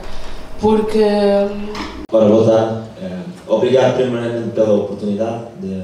porque. 0.60 1.04
Ora, 2.12 2.30
boa 2.30 2.46
tarde. 2.46 2.82
Eh, 3.02 3.20
Obrigado 3.48 3.96
primeiramente 3.96 4.52
pela 4.52 4.74
oportunidade 4.74 5.44
de 5.60 5.84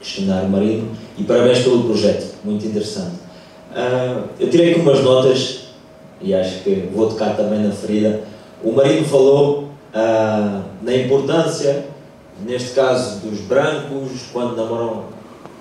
questionar 0.00 0.44
o 0.44 0.48
marido 0.48 0.88
e 1.16 1.24
parabéns 1.24 1.60
pelo 1.60 1.84
projeto, 1.84 2.34
muito 2.44 2.66
interessante. 2.66 3.16
Uh, 3.70 4.24
eu 4.38 4.50
tirei 4.50 4.72
aqui 4.72 4.80
umas 4.80 5.02
notas 5.02 5.68
e 6.20 6.34
acho 6.34 6.62
que 6.62 6.88
vou 6.92 7.08
tocar 7.08 7.36
também 7.36 7.60
na 7.60 7.70
ferida. 7.72 8.22
O 8.62 8.72
marido 8.72 9.04
falou 9.04 9.68
uh, 9.94 10.62
na 10.82 10.94
importância, 10.94 11.86
neste 12.44 12.70
caso, 12.70 13.20
dos 13.20 13.40
brancos 13.40 14.10
quando 14.32 14.56
namoram 14.56 15.04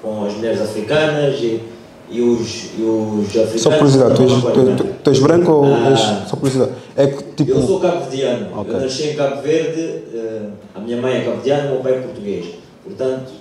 com 0.02 0.26
as 0.26 0.34
mulheres 0.34 0.62
africanas 0.62 1.40
e, 1.40 1.62
e, 2.10 2.22
os, 2.22 2.72
e 2.78 2.82
os 2.82 3.28
africanos. 3.28 3.62
Só 3.62 3.72
curiosidade, 3.72 4.16
tu 4.16 4.24
és, 4.24 4.32
tu, 4.32 4.76
tu, 4.76 4.94
tu 5.04 5.10
és 5.10 5.20
branco 5.20 5.52
ou 5.52 5.66
és. 5.66 6.00
Só 6.28 6.36
curiosidade. 6.36 6.72
É 6.96 7.08
que 7.08 7.24
tipo. 7.36 7.52
Eu 7.52 7.62
sou 7.62 7.80
cabo-verdiano. 7.80 8.62
Okay. 8.62 8.74
Eu 8.74 8.80
nasci 8.80 9.04
em 9.10 9.16
Cabo 9.16 9.42
Verde, 9.42 10.04
uh, 10.14 10.52
a 10.76 10.80
minha 10.80 10.98
mãe 10.98 11.18
é 11.18 11.22
cabo-verdiana, 11.22 11.70
o 11.70 11.74
meu 11.74 11.80
pai 11.82 11.94
é 11.94 12.00
português. 12.00 12.46
Portanto, 12.84 13.32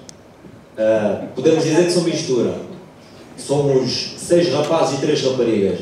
uh, 0.77 1.27
podemos 1.35 1.65
dizer 1.65 1.85
que 1.85 1.93
sou 1.93 2.03
mistura. 2.03 2.53
Somos 3.37 4.17
seis 4.19 4.53
rapazes 4.53 4.99
e 4.99 5.01
três 5.01 5.25
raparigas. 5.25 5.79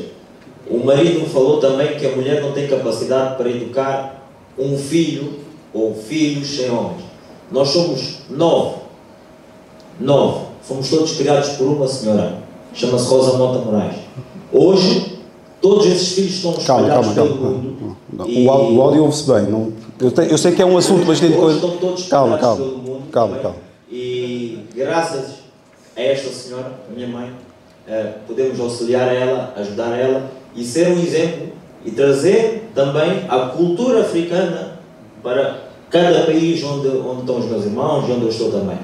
O 0.69 0.77
marido 0.85 1.21
me 1.21 1.25
falou 1.25 1.59
também 1.59 1.97
que 1.97 2.05
a 2.05 2.11
mulher 2.11 2.41
não 2.41 2.53
tem 2.53 2.67
capacidade 2.67 3.35
para 3.35 3.49
educar 3.49 4.18
um 4.59 4.77
filho 4.77 5.33
ou 5.73 5.95
filhos 5.95 6.55
sem 6.55 6.69
homens. 6.69 7.03
Nós 7.51 7.69
somos 7.69 8.19
nove. 8.29 8.75
Nove. 9.99 10.45
Fomos 10.63 10.89
todos 10.89 11.13
criados 11.17 11.49
por 11.49 11.67
uma 11.67 11.87
senhora. 11.87 12.37
Chama-se 12.73 13.07
Rosa 13.07 13.37
Mota 13.37 13.59
Moraes. 13.65 13.95
Hoje, 14.51 15.19
todos 15.61 15.85
esses 15.87 16.13
filhos 16.13 16.35
estão 16.35 16.51
espalhados 16.51 17.07
calma, 17.07 17.13
calma, 17.15 17.29
pelo 17.31 17.41
calma, 17.43 17.57
mundo. 17.57 17.97
E- 18.27 18.45
O, 18.47 18.51
áudio- 18.51 19.03
ouve-se 19.03 19.23
bem. 19.31 19.43
Não, 19.43 19.73
eu, 19.99 20.11
te- 20.11 20.29
eu 20.31 20.37
sei 20.37 20.51
que 20.51 20.61
é 20.61 20.65
um 20.65 20.77
assunto 20.77 21.05
bastante 21.05 21.35
coisa. 21.37 21.55
estão 21.55 21.77
todos 21.77 22.07
Calma, 22.07 22.37
calma. 22.37 22.65
mundo. 22.65 23.03
Calma, 23.11 23.37
é? 23.37 23.39
calma. 23.39 23.57
E 23.91 24.59
graças 24.75 25.35
a 25.97 26.01
esta 26.01 26.29
senhora, 26.31 26.71
a 26.89 26.93
minha 26.95 27.07
mãe, 27.07 27.31
eh, 27.87 28.13
podemos 28.27 28.59
auxiliar 28.59 29.13
ela, 29.13 29.53
ajudar 29.57 29.97
ela 29.97 30.29
e 30.55 30.63
ser 30.63 30.87
um 30.89 30.99
exemplo 30.99 31.47
e 31.85 31.91
trazer 31.91 32.69
também 32.75 33.23
a 33.29 33.39
cultura 33.55 34.01
africana 34.01 34.79
para 35.23 35.57
cada 35.89 36.21
país 36.21 36.63
onde, 36.63 36.87
onde 36.87 37.21
estão 37.21 37.39
os 37.39 37.45
meus 37.45 37.65
irmãos 37.65 38.07
e 38.07 38.11
onde 38.11 38.23
eu 38.23 38.29
estou 38.29 38.51
também. 38.51 38.77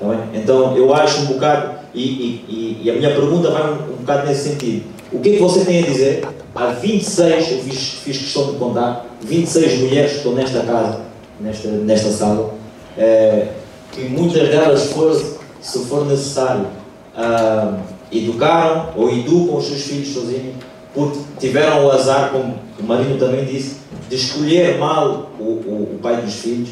Tá 0.00 0.06
bem? 0.08 0.18
Então 0.34 0.76
eu 0.76 0.92
acho 0.94 1.22
um 1.22 1.26
bocado, 1.26 1.76
e, 1.94 2.02
e- 2.02 2.80
e- 2.84 2.90
a 2.90 2.94
minha 2.94 3.10
pergunta 3.10 3.50
vai 3.50 3.72
um, 3.72 3.96
bocado 4.00 4.26
nesse 4.26 4.50
sentido. 4.50 4.84
O 5.12 5.20
que 5.20 5.30
é 5.30 5.32
que 5.34 5.38
você 5.42 5.64
tem 5.64 5.82
a 5.82 5.86
dizer? 5.86 6.26
Há 6.54 6.66
26, 6.66 7.52
eu 7.52 7.58
fiz, 7.60 7.78
fiz 8.02 8.18
questão 8.18 8.50
de 8.52 8.58
contar, 8.58 9.06
26 9.22 9.80
mulheres 9.80 10.10
que 10.12 10.16
estão 10.18 10.32
nesta 10.32 10.60
casa, 10.60 11.00
nesta, 11.40 11.68
nesta 11.68 12.10
sala, 12.10 12.54
eh, 12.96 13.48
que 13.92 14.02
muitas 14.08 14.48
delas, 14.48 14.90
for, 14.92 15.14
se 15.60 15.78
for 15.80 16.06
necessário, 16.06 16.66
ah, 17.14 17.78
educaram 18.12 18.90
ou 18.96 19.10
educam 19.10 19.56
os 19.56 19.66
seus 19.66 19.82
filhos 19.82 20.08
sozinhos, 20.14 20.54
porque 20.96 21.18
tiveram 21.38 21.84
o 21.84 21.92
azar, 21.92 22.30
como 22.30 22.54
o 22.80 22.82
marido 22.82 23.18
também 23.18 23.44
disse, 23.44 23.76
de 24.08 24.16
escolher 24.16 24.78
mal 24.78 25.30
o, 25.38 25.42
o, 25.42 25.94
o 25.94 25.98
pai 26.02 26.22
dos 26.22 26.36
filhos, 26.36 26.70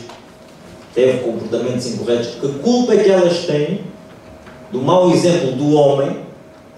teve 0.95 1.19
comportamentos 1.19 1.87
incorretos. 1.93 2.29
Que 2.41 2.49
culpa 2.61 2.95
é 2.95 3.05
que 3.05 3.11
elas 3.11 3.41
têm 3.41 3.83
do 4.73 4.81
mau 4.81 5.11
exemplo 5.11 5.53
do 5.53 5.75
homem, 5.75 6.21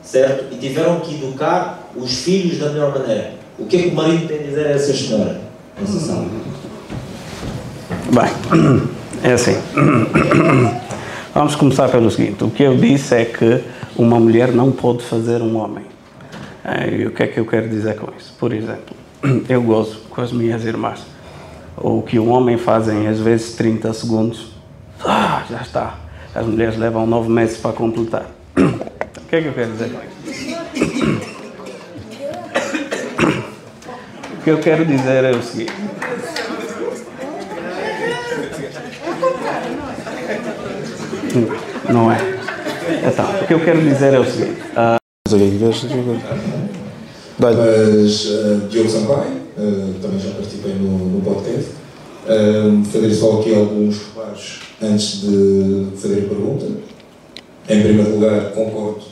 certo? 0.02 0.52
E 0.52 0.58
tiveram 0.58 0.98
que 0.98 1.14
educar 1.14 1.88
os 1.94 2.18
filhos 2.18 2.58
da 2.58 2.70
melhor 2.70 2.98
maneira. 2.98 3.34
O 3.56 3.64
que 3.66 3.76
é 3.76 3.82
que 3.82 3.88
o 3.90 3.94
marido 3.94 4.26
tem 4.26 4.40
a 4.40 4.42
dizer 4.42 4.66
a 4.66 4.70
essa 4.70 4.92
senhora? 4.92 5.40
Bem, 8.12 8.82
é 9.22 9.34
assim. 9.34 9.56
Vamos 11.32 11.54
começar 11.54 11.88
pelo 11.90 12.10
seguinte: 12.10 12.42
o 12.42 12.50
que 12.50 12.64
eu 12.64 12.76
disse 12.76 13.14
é 13.14 13.24
que 13.24 13.62
uma 13.96 14.18
mulher 14.18 14.50
não 14.50 14.72
pode 14.72 15.04
fazer 15.04 15.40
um 15.40 15.56
homem. 15.56 15.95
Eh, 16.66 16.96
E 17.02 17.06
o 17.06 17.10
que 17.12 17.22
é 17.22 17.26
que 17.28 17.38
eu 17.38 17.46
quero 17.46 17.68
dizer 17.68 17.96
com 17.96 18.12
isso? 18.16 18.34
Por 18.38 18.52
exemplo, 18.52 18.96
eu 19.48 19.62
gozo 19.62 20.00
com 20.10 20.20
as 20.20 20.32
minhas 20.32 20.64
irmãs. 20.64 21.06
O 21.76 22.02
que 22.02 22.18
um 22.18 22.30
homem 22.30 22.56
faz 22.58 22.88
em 22.88 23.06
às 23.06 23.20
vezes 23.20 23.54
30 23.54 23.92
segundos, 23.92 24.52
ah, 25.04 25.44
já 25.48 25.60
está. 25.60 25.94
As 26.34 26.44
mulheres 26.46 26.76
levam 26.76 27.06
nove 27.06 27.28
meses 27.30 27.58
para 27.58 27.72
completar. 27.72 28.26
O 29.26 29.28
que 29.28 29.34
é 29.36 29.42
que 29.42 29.48
eu 29.48 29.52
quero 29.54 29.72
dizer 29.72 29.90
com 29.90 30.30
isso? 30.30 30.56
O 34.38 34.42
que 34.46 34.50
eu 34.50 34.58
quero 34.60 34.84
dizer 34.84 35.24
é 35.24 35.32
o 35.32 35.42
seguinte. 35.42 35.72
Não 41.92 42.10
é? 42.10 42.18
Então, 43.06 43.24
o 43.42 43.46
que 43.46 43.54
eu 43.54 43.60
quero 43.64 43.80
dizer 43.80 44.14
é 44.14 44.18
o 44.18 44.24
seguinte. 44.24 44.62
ah, 44.76 44.96
Mas 47.38 48.26
uh, 48.26 48.68
Diogo 48.70 48.88
Sampaio, 48.88 49.32
uh, 49.58 49.94
também 50.00 50.18
já 50.18 50.30
participei 50.30 50.74
no, 50.74 50.98
no 50.98 51.20
podcast. 51.20 51.70
Uh, 52.26 52.84
fazer 52.84 53.14
só 53.14 53.40
aqui 53.40 53.54
alguns 53.54 53.98
reparos 53.98 54.60
antes 54.82 55.22
de 55.22 55.86
fazer 55.96 56.24
a 56.24 56.28
pergunta. 56.28 56.66
Em 57.68 57.82
primeiro 57.82 58.14
lugar, 58.14 58.52
concordo 58.52 59.02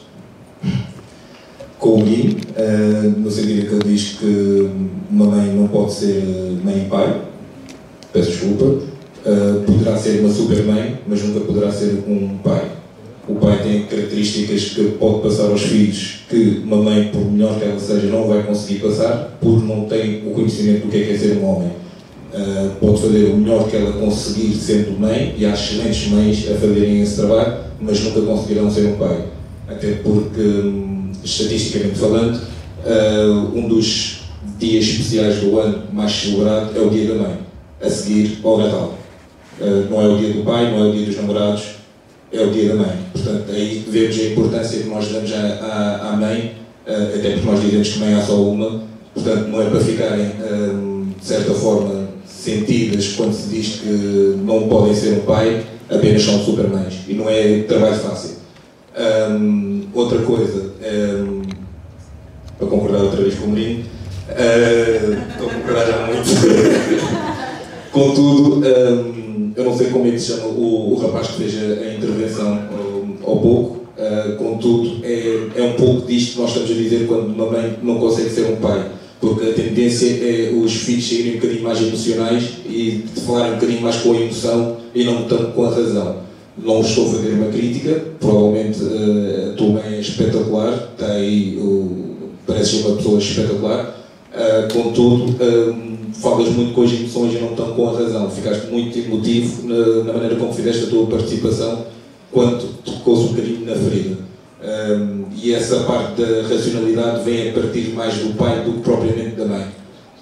com 1.79 2.01
o 2.01 2.03
Gui, 2.03 2.39
uh, 2.57 3.21
no 3.21 3.31
sentido 3.31 3.69
que 3.69 3.75
ele 3.75 3.95
diz 3.95 4.17
que 4.19 4.71
uma 5.11 5.27
mãe 5.27 5.53
não 5.53 5.69
pode 5.69 5.93
ser 5.93 6.23
mãe 6.65 6.85
e 6.87 6.89
pai. 6.89 7.23
Peço 8.13 8.31
desculpa. 8.31 8.95
Poderá 9.67 9.97
ser 9.97 10.21
uma 10.21 10.29
super 10.29 10.63
mãe, 10.65 11.01
mas 11.09 11.23
nunca 11.23 11.41
poderá 11.41 11.73
ser 11.73 12.05
um 12.07 12.37
pai. 12.45 12.74
O 13.27 13.37
pai 13.37 13.63
tem 13.63 13.85
características 13.85 14.65
que 14.71 14.85
pode 14.99 15.23
passar 15.23 15.45
aos 15.45 15.63
filhos 15.63 16.21
que 16.29 16.61
uma 16.63 16.77
mãe, 16.77 17.09
por 17.09 17.25
melhor 17.31 17.59
que 17.59 17.65
ela 17.65 17.79
seja, 17.79 18.07
não 18.09 18.29
vai 18.29 18.43
conseguir 18.43 18.81
passar, 18.81 19.39
porque 19.41 19.65
não 19.65 19.87
tem 19.87 20.23
o 20.27 20.33
conhecimento 20.33 20.85
do 20.85 20.91
que 20.91 20.99
é, 20.99 21.05
que 21.05 21.13
é 21.13 21.19
ser 21.19 21.39
um 21.39 21.45
homem. 21.45 21.71
Uh, 22.35 22.71
pode 22.81 23.01
fazer 23.01 23.25
o 23.27 23.37
melhor 23.37 23.71
que 23.71 23.77
ela 23.77 23.93
conseguir 23.93 24.55
sendo 24.55 24.99
mãe, 24.99 25.35
e 25.39 25.47
há 25.47 25.55
excelentes 25.55 26.09
mães 26.09 26.51
a 26.51 26.55
fazerem 26.55 27.01
esse 27.01 27.17
trabalho, 27.17 27.57
mas 27.81 28.05
nunca 28.05 28.21
conseguirão 28.21 28.71
ser 28.71 28.87
um 28.89 28.97
pai. 28.97 29.25
Até 29.69 29.93
porque, 30.03 30.41
hum, 30.41 31.11
estatisticamente 31.23 31.99
falando, 31.99 32.37
uh, 32.37 33.59
um 33.59 33.69
dos 33.69 34.25
dias 34.59 34.85
especiais 34.85 35.37
do 35.37 35.59
ano 35.59 35.85
mais 35.93 36.13
celebrado 36.13 36.77
é 36.77 36.81
o 36.81 36.91
Dia 36.91 37.09
da 37.09 37.23
Mãe, 37.23 37.39
a 37.81 37.89
seguir 37.89 38.39
ao 38.45 38.59
Natal. 38.59 38.99
Uh, 39.59 39.87
não 39.89 40.03
é 40.03 40.09
o 40.09 40.19
dia 40.19 40.35
do 40.35 40.45
pai, 40.45 40.71
não 40.71 40.85
é 40.85 40.89
o 40.89 40.93
dia 40.93 41.07
dos 41.07 41.17
namorados, 41.17 41.84
é 42.35 42.43
o 42.43 42.51
dia 42.51 42.71
da 42.71 42.75
mãe. 42.75 42.97
Portanto, 43.13 43.45
aí 43.51 43.85
vemos 43.89 44.19
a 44.19 44.23
importância 44.25 44.83
que 44.83 44.89
nós 44.89 45.09
damos 45.09 45.33
à, 45.33 45.37
à, 45.37 46.13
à 46.13 46.17
mãe, 46.17 46.55
uh, 46.87 47.19
até 47.19 47.31
porque 47.31 47.47
nós 47.47 47.61
dizemos 47.63 47.89
que 47.89 47.99
mãe 48.01 48.15
há 48.15 48.23
só 48.23 48.43
uma, 48.43 48.83
portanto, 49.15 49.49
não 49.49 49.63
é 49.63 49.71
para 49.71 49.81
ficarem, 49.81 50.33
um, 50.51 51.13
de 51.19 51.25
certa 51.25 51.55
forma, 51.55 52.09
sentidas 52.27 53.13
quando 53.13 53.33
se 53.33 53.49
diz 53.49 53.81
que 53.81 54.37
não 54.45 54.69
podem 54.69 54.95
ser 54.95 55.15
um 55.15 55.21
pai, 55.21 55.65
apenas 55.89 56.23
são 56.23 56.43
supermães. 56.43 56.95
E 57.09 57.15
não 57.15 57.31
é 57.31 57.63
trabalho 57.63 57.97
fácil. 57.97 58.37
Um, 59.31 59.85
outra 59.95 60.19
coisa, 60.21 60.73
um, 60.83 61.43
para 62.59 62.67
concordar 62.67 63.03
outra 63.03 63.23
vez 63.23 63.35
com 63.35 63.47
o 63.47 63.51
Menino, 63.51 63.85
uh, 64.29 65.31
estou 65.31 65.49
a 65.49 65.55
concordar 65.55 65.87
já 65.87 66.07
muito. 66.07 67.25
Contudo, 67.93 68.67
hum, 68.67 69.24
eu 69.65 69.71
não 69.71 69.79
sei 69.79 69.87
como 69.89 70.07
é 70.07 70.11
que 70.11 70.19
se 70.19 70.33
chama 70.33 70.47
o, 70.49 70.93
o 70.93 70.97
rapaz 70.97 71.29
que 71.29 71.43
fez 71.43 71.55
a, 71.57 71.95
intervenção 71.95 72.69
ao 73.25 73.39
pouco, 73.39 73.87
uh, 73.97 74.37
contudo, 74.37 75.03
é, 75.03 75.49
é 75.57 75.63
um 75.63 75.73
pouco 75.73 76.07
disto 76.07 76.35
que 76.35 76.41
nós 76.41 76.51
estamos 76.51 76.71
a 76.71 76.75
dizer 76.75 77.07
quando 77.07 77.29
uma 77.29 77.51
mãe 77.51 77.79
não 77.83 77.99
consegue 77.99 78.29
ser 78.29 78.47
um 78.47 78.57
pai. 78.57 78.91
Porque 79.21 79.47
a 79.49 79.53
tendência 79.55 80.07
é 80.07 80.53
os 80.53 80.73
filhos 80.75 81.09
serem 81.09 81.33
um 81.33 81.35
bocadinho 81.37 81.63
mais 81.63 81.81
emocionais 81.81 82.45
e 82.67 83.05
falarem 83.25 83.53
um 83.53 83.55
bocadinho 83.55 83.81
mais 83.81 83.97
com 83.97 84.13
a 84.13 84.17
emoção 84.17 84.77
e 84.95 85.05
não 85.05 85.23
tanto 85.23 85.53
com 85.53 85.65
a 85.65 85.71
razão. 85.71 86.17
Não 86.59 86.81
estou 86.83 87.07
a 87.07 87.13
fazer 87.15 87.31
uma 87.31 87.51
crítica, 87.51 88.05
provavelmente 88.21 88.83
uh, 88.83 89.53
a 89.53 89.57
tua 89.57 89.69
mãe 89.69 89.95
é 89.95 90.01
espetacular, 90.01 90.93
aí, 91.01 91.59
uh, 91.59 92.29
parece 92.47 92.77
uma 92.77 92.97
pessoa 92.97 93.19
espetacular, 93.19 94.04
Uh, 94.35 94.73
contudo, 94.73 95.37
um, 95.41 96.13
falas 96.13 96.49
muito 96.49 96.75
com 96.75 96.83
as 96.83 96.93
emoções 96.93 97.35
e 97.35 97.39
não 97.39 97.51
estão 97.51 97.73
com 97.73 97.89
a 97.89 97.93
razão. 97.93 98.29
Ficaste 98.31 98.67
muito 98.67 98.99
emotivo 98.99 99.69
na, 99.69 100.05
na 100.05 100.13
maneira 100.13 100.35
como 100.37 100.53
fizeste 100.53 100.85
a 100.85 100.87
tua 100.89 101.07
participação 101.07 101.87
quando 102.33 102.67
tocou-se 102.85 103.23
um 103.23 103.29
bocadinho 103.29 103.65
na 103.65 103.77
ferida. 103.77 104.17
Um, 104.65 105.27
e 105.41 105.53
essa 105.55 105.81
parte 105.81 106.21
da 106.21 106.49
racionalidade 106.49 107.23
vem 107.23 107.51
a 107.51 107.53
partir 107.53 107.91
mais 107.91 108.15
do 108.15 108.35
pai 108.35 108.65
do 108.65 108.73
que 108.73 108.81
propriamente 108.81 109.37
da 109.37 109.45
mãe. 109.45 109.67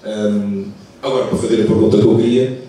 Um, 0.05 0.65
agora, 1.01 1.25
para 1.27 1.37
fazer 1.37 1.61
a 1.61 1.65
pergunta 1.65 1.97
que 1.97 2.03
eu 2.03 2.15
queria, 2.17 2.61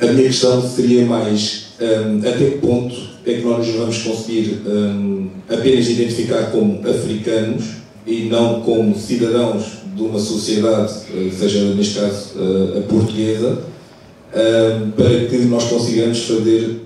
a 0.00 0.06
minha 0.06 0.26
questão 0.26 0.68
seria 0.68 1.04
mais 1.06 1.74
um, 1.80 2.18
até 2.20 2.50
que 2.50 2.58
ponto 2.58 2.94
é 3.26 3.34
que 3.34 3.42
nós 3.42 3.66
nos 3.66 3.76
vamos 3.76 4.02
conseguir 4.02 4.62
um, 4.66 5.28
apenas 5.48 5.88
identificar 5.88 6.50
como 6.50 6.80
africanos 6.88 7.83
e 8.06 8.24
não 8.24 8.60
como 8.60 8.96
cidadãos 8.98 9.64
de 9.94 10.02
uma 10.02 10.18
sociedade, 10.18 10.92
eh, 11.14 11.30
seja 11.30 11.74
neste 11.74 11.98
caso 11.98 12.32
eh, 12.36 12.78
a 12.78 12.82
portuguesa, 12.82 13.62
um, 14.34 14.90
para 14.90 15.26
que 15.26 15.36
nós 15.44 15.64
consigamos 15.64 16.24
fazer 16.24 16.80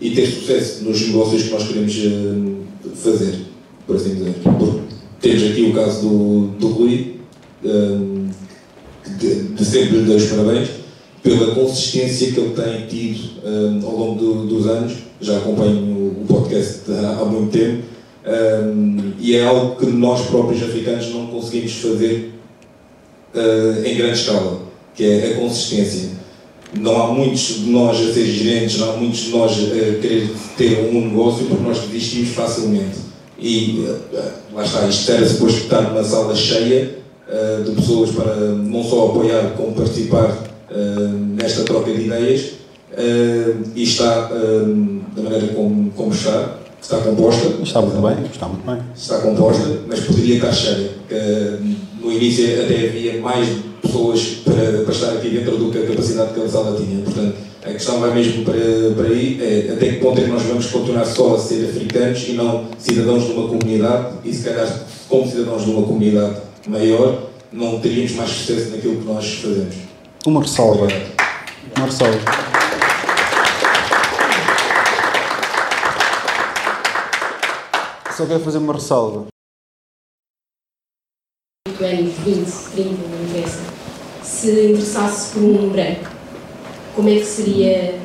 e 0.00 0.10
ter 0.10 0.26
sucesso 0.26 0.84
nos 0.84 1.00
negócios 1.08 1.42
que 1.42 1.50
nós 1.50 1.66
queremos 1.66 1.92
fazer, 2.94 3.34
por 3.84 3.96
assim 3.96 4.14
dizer. 4.14 4.34
Porque 4.44 4.80
temos 5.20 5.42
aqui 5.42 5.62
o 5.62 5.72
caso 5.72 6.08
do, 6.08 6.46
do 6.56 6.68
Rui, 6.68 7.16
de, 9.18 9.34
de 9.42 9.64
sempre 9.64 9.98
lhe 9.98 10.04
dou 10.04 10.14
os 10.14 10.26
parabéns, 10.26 10.68
pela 11.20 11.52
consistência 11.56 12.30
que 12.30 12.38
ele 12.38 12.54
tem 12.54 12.86
tido 12.86 13.84
ao 13.84 13.96
longo 13.96 14.20
do, 14.20 14.46
dos 14.46 14.68
anos. 14.68 14.92
Já 15.20 15.38
acompanho 15.38 15.80
o 15.80 16.24
podcast 16.28 16.82
há 16.92 17.24
muito 17.24 17.50
tempo 17.50 17.82
um, 18.28 19.14
e 19.18 19.36
é 19.36 19.44
algo 19.44 19.76
que 19.76 19.86
nós 19.86 20.26
próprios 20.26 20.62
africanos 20.62 21.08
não 21.14 21.28
conseguimos 21.28 21.72
fazer 21.76 22.34
uh, 23.34 23.86
em 23.86 23.96
grande 23.96 24.18
escala, 24.18 24.60
que 24.94 25.04
é 25.04 25.32
a 25.32 25.40
consistência. 25.40 26.10
Não 26.74 27.02
há 27.02 27.06
muitos 27.08 27.60
de 27.60 27.70
nós 27.70 27.96
a 27.96 28.12
ser 28.12 28.26
gerentes, 28.26 28.78
não 28.78 28.90
há 28.90 28.96
muitos 28.98 29.20
de 29.20 29.30
nós 29.30 29.52
a 29.52 30.00
querer 30.00 30.30
ter 30.58 30.90
um 30.92 31.08
negócio 31.08 31.46
porque 31.46 31.64
nós 31.64 31.78
desistimos 31.78 32.28
facilmente. 32.30 32.98
E 33.38 33.86
uh, 33.88 33.98
lá 34.54 34.62
está, 34.62 34.86
isto 34.86 35.10
era 35.10 35.26
suposto 35.26 35.60
estar 35.60 35.80
numa 35.80 36.04
sala 36.04 36.36
cheia 36.36 36.98
uh, 37.28 37.64
de 37.64 37.70
pessoas 37.76 38.10
para 38.10 38.34
não 38.36 38.84
só 38.84 39.06
apoiar, 39.06 39.54
como 39.56 39.72
participar 39.72 40.48
nesta 41.34 41.64
troca 41.64 41.90
de 41.90 42.02
ideias 42.02 42.50
e 43.74 43.82
está 43.82 44.28
da 45.16 45.22
maneira 45.22 45.46
como, 45.54 45.90
como 45.92 46.12
está, 46.12 46.57
está 46.80 46.98
composta. 46.98 47.62
Está 47.62 47.80
muito 47.80 48.00
bem, 48.00 48.26
está 48.32 48.46
muito 48.46 48.66
bem. 48.66 48.78
Está 48.96 49.18
composta, 49.18 49.80
mas 49.86 50.00
poderia 50.00 50.36
estar 50.36 50.52
cheia. 50.52 50.90
no 52.00 52.12
início 52.12 52.62
até 52.62 52.88
havia 52.88 53.20
mais 53.20 53.48
pessoas 53.82 54.22
para, 54.44 54.82
para 54.84 54.92
estar 54.92 55.12
aqui 55.12 55.30
dentro 55.30 55.56
do 55.56 55.70
que 55.70 55.78
a 55.78 55.86
capacidade 55.86 56.34
que 56.34 56.40
a 56.40 56.48
sala 56.48 56.76
tinha. 56.76 57.02
Portanto, 57.02 57.34
a 57.64 57.72
questão 57.72 58.00
vai 58.00 58.14
mesmo 58.14 58.44
para, 58.44 58.54
para 58.96 59.08
aí, 59.08 59.38
é 59.40 59.72
até 59.72 59.92
que 59.92 60.00
ponto 60.00 60.20
é 60.20 60.24
que 60.24 60.30
nós 60.30 60.42
vamos 60.42 60.66
continuar 60.66 61.04
só 61.04 61.34
a 61.34 61.38
ser 61.38 61.66
africanos 61.68 62.28
e 62.28 62.32
não 62.32 62.66
cidadãos 62.78 63.26
de 63.26 63.32
uma 63.32 63.48
comunidade 63.48 64.14
e 64.24 64.32
se 64.32 64.44
calhar 64.44 64.86
como 65.08 65.28
cidadãos 65.28 65.64
de 65.64 65.70
uma 65.70 65.82
comunidade 65.82 66.36
maior 66.66 67.28
não 67.52 67.80
teríamos 67.80 68.12
mais 68.12 68.30
sucesso 68.30 68.70
naquilo 68.70 68.96
que 68.96 69.06
nós 69.06 69.34
fazemos. 69.34 69.74
Uma 70.26 70.40
ressalva. 70.40 70.88
Uma 71.76 71.86
ressalva. 71.86 72.18
Só 78.18 78.26
quero 78.26 78.40
fazer 78.40 78.58
uma 78.58 78.72
ressalva. 78.72 79.26
20, 81.68 81.78
20, 81.78 82.50
30, 82.72 82.90
não 82.90 83.24
interessa. 83.30 83.60
Se 84.24 84.50
interessasse 84.50 85.34
por 85.34 85.44
um 85.44 85.68
branco, 85.68 86.10
como 86.96 87.08
é 87.08 87.14
que 87.14 87.24
seria 87.24 88.00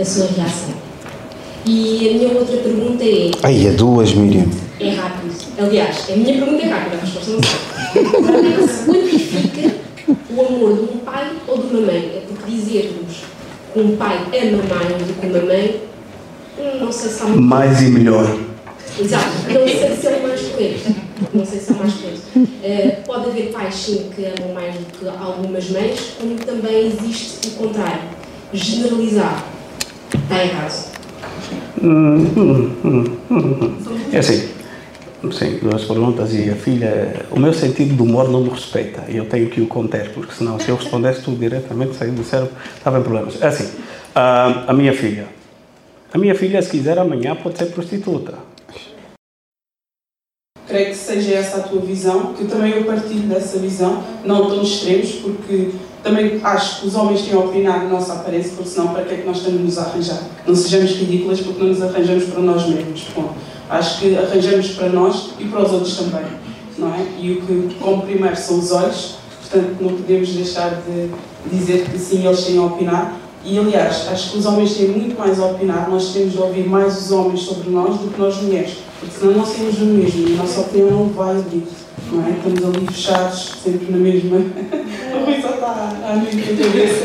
a 0.00 0.04
sua 0.06 0.28
reação? 0.28 0.74
E 1.66 2.08
a 2.08 2.12
minha 2.14 2.38
outra 2.38 2.56
pergunta 2.56 3.04
é. 3.04 3.30
Ai, 3.42 3.66
é 3.66 3.72
duas, 3.72 4.14
Miriam. 4.14 4.46
É 4.80 4.94
rápido. 4.94 5.34
Aliás, 5.58 6.08
a 6.10 6.16
minha 6.16 6.42
pergunta 6.42 6.64
é 6.64 6.68
rápida, 6.70 6.96
a 6.96 7.00
resposta 7.00 7.30
não 7.32 7.40
sei. 7.42 8.04
Como 8.04 8.34
é 8.34 8.56
que 8.56 8.66
se 8.66 8.84
quantifica 8.86 9.76
o 10.30 10.40
amor 10.40 10.74
de 10.74 10.94
um 10.94 10.98
pai 11.00 11.36
ou 11.46 11.58
de 11.58 11.76
uma 11.76 11.86
mãe. 11.86 11.98
É 11.98 12.24
porque 12.26 12.50
dizer-nos 12.50 13.24
que 13.74 13.78
um 13.78 13.94
pai 13.94 14.24
ama 14.24 14.62
mais 14.74 15.02
do 15.06 15.20
que 15.20 15.26
uma 15.26 15.40
mãe, 15.40 15.82
hum, 16.58 16.78
não 16.80 16.90
sei 16.90 17.10
se 17.10 17.22
há 17.22 17.26
muito. 17.26 17.42
Mais 17.42 17.82
e 17.82 17.90
melhor. 17.90 18.47
Exato, 19.00 19.52
não 19.52 19.68
sei 19.68 19.96
se 19.96 20.06
é 20.06 20.16
o 20.16 20.22
mais 20.22 20.40
correto. 20.40 20.94
Não 21.32 21.44
sei 21.44 21.60
se 21.60 21.70
é 21.70 21.74
o 21.74 21.78
mais. 21.78 21.94
Uh, 21.94 23.02
pode 23.06 23.30
haver 23.30 23.52
pais, 23.52 23.74
sim, 23.74 24.10
que 24.14 24.24
amam 24.24 24.54
mais 24.54 24.74
do 24.74 24.86
que 24.86 25.08
algumas 25.08 25.70
mães, 25.70 26.14
como 26.18 26.34
também 26.36 26.86
existe 26.86 27.48
o 27.48 27.50
contrário. 27.52 28.02
Generalizar 28.52 29.44
está 30.14 30.44
errado. 30.44 30.98
É 34.12 34.18
assim. 34.18 34.48
Sim, 35.32 35.58
duas 35.60 35.84
perguntas 35.84 36.32
e 36.32 36.48
a 36.48 36.54
filha. 36.54 37.26
O 37.30 37.40
meu 37.40 37.52
sentido 37.52 37.94
do 37.94 38.04
humor 38.04 38.30
não 38.30 38.42
me 38.42 38.50
respeita 38.50 39.04
e 39.08 39.16
eu 39.16 39.26
tenho 39.26 39.50
que 39.50 39.60
o 39.60 39.66
conter, 39.66 40.10
porque 40.10 40.32
senão, 40.32 40.60
se 40.60 40.68
eu 40.68 40.76
respondesse 40.76 41.22
tudo 41.22 41.38
diretamente, 41.38 41.96
sair 41.96 42.12
do 42.12 42.22
cérebro, 42.22 42.52
estava 42.76 42.98
em 42.98 43.02
problemas. 43.02 43.40
É 43.42 43.48
assim, 43.48 43.68
a, 44.14 44.64
a 44.68 44.72
minha 44.72 44.92
filha. 44.92 45.26
A 46.12 46.18
minha 46.18 46.34
filha, 46.34 46.62
se 46.62 46.70
quiser, 46.70 46.98
amanhã 46.98 47.34
pode 47.34 47.58
ser 47.58 47.66
prostituta. 47.66 48.34
Creio 50.68 50.90
que 50.90 50.96
seja 50.96 51.34
essa 51.34 51.56
a 51.56 51.60
tua 51.60 51.80
visão, 51.80 52.34
que 52.34 52.44
também 52.44 52.72
eu 52.72 52.84
partilho 52.84 53.26
dessa 53.26 53.58
visão, 53.58 54.04
não 54.22 54.50
tão 54.50 54.62
extremos, 54.62 55.12
porque 55.12 55.70
também 56.02 56.40
acho 56.44 56.80
que 56.80 56.88
os 56.88 56.94
homens 56.94 57.22
têm 57.22 57.34
a 57.34 57.38
opinar 57.38 57.84
na 57.84 57.88
nossa 57.88 58.12
aparência, 58.12 58.52
porque 58.54 58.70
senão 58.70 58.88
para 58.88 59.04
que 59.04 59.14
é 59.14 59.16
que 59.18 59.26
nós 59.26 59.38
estamos 59.38 59.62
nos 59.62 59.78
arranjar? 59.78 60.20
Não 60.46 60.54
sejamos 60.54 60.90
ridículas 60.92 61.40
porque 61.40 61.60
não 61.60 61.68
nos 61.68 61.82
arranjamos 61.82 62.24
para 62.24 62.42
nós 62.42 62.68
mesmos. 62.68 63.06
Bom, 63.16 63.34
acho 63.68 64.00
que 64.00 64.16
arranjamos 64.16 64.68
para 64.72 64.90
nós 64.90 65.30
e 65.38 65.44
para 65.44 65.62
os 65.62 65.72
outros 65.72 65.96
também, 65.96 66.26
não 66.76 66.94
é? 66.94 67.06
E 67.18 67.32
o 67.32 67.40
que 67.40 67.74
como 67.80 68.02
primeiro 68.02 68.36
são 68.36 68.58
os 68.58 68.70
olhos, 68.70 69.16
portanto 69.40 69.76
não 69.80 69.90
podemos 69.90 70.28
deixar 70.28 70.82
de 70.86 71.10
dizer 71.50 71.86
que 71.86 71.98
sim, 71.98 72.26
eles 72.26 72.44
têm 72.44 72.58
a 72.58 72.62
opinar. 72.62 73.16
E 73.44 73.58
aliás, 73.58 74.08
acho 74.10 74.32
que 74.32 74.38
os 74.38 74.46
homens 74.46 74.76
têm 74.76 74.88
muito 74.88 75.18
mais 75.18 75.40
a 75.40 75.46
opinar, 75.46 75.88
nós 75.88 76.12
temos 76.12 76.32
de 76.32 76.38
ouvir 76.38 76.68
mais 76.68 76.98
os 76.98 77.10
homens 77.10 77.40
sobre 77.40 77.70
nós 77.70 77.96
do 77.98 78.12
que 78.12 78.20
nós 78.20 78.36
mulheres, 78.42 78.78
porque 78.98 79.14
senão 79.14 79.32
não 79.34 79.46
somos 79.46 79.80
o 79.80 79.84
mesmo 79.84 80.34
a 80.34 80.42
nossa 80.42 80.60
opinião 80.60 80.90
não 80.90 81.08
vai 81.08 81.30
ali, 81.30 81.66
não 82.10 82.26
é? 82.26 82.30
Estamos 82.30 82.64
ali 82.64 82.86
fechados, 82.86 83.56
sempre 83.62 83.92
na 83.92 83.98
mesma. 83.98 84.38
A 85.14 85.24
Rui 85.24 85.40
só 85.40 85.50
está 85.50 85.90
a 86.04 86.16
minha 86.16 86.56
cabeça. 86.56 87.04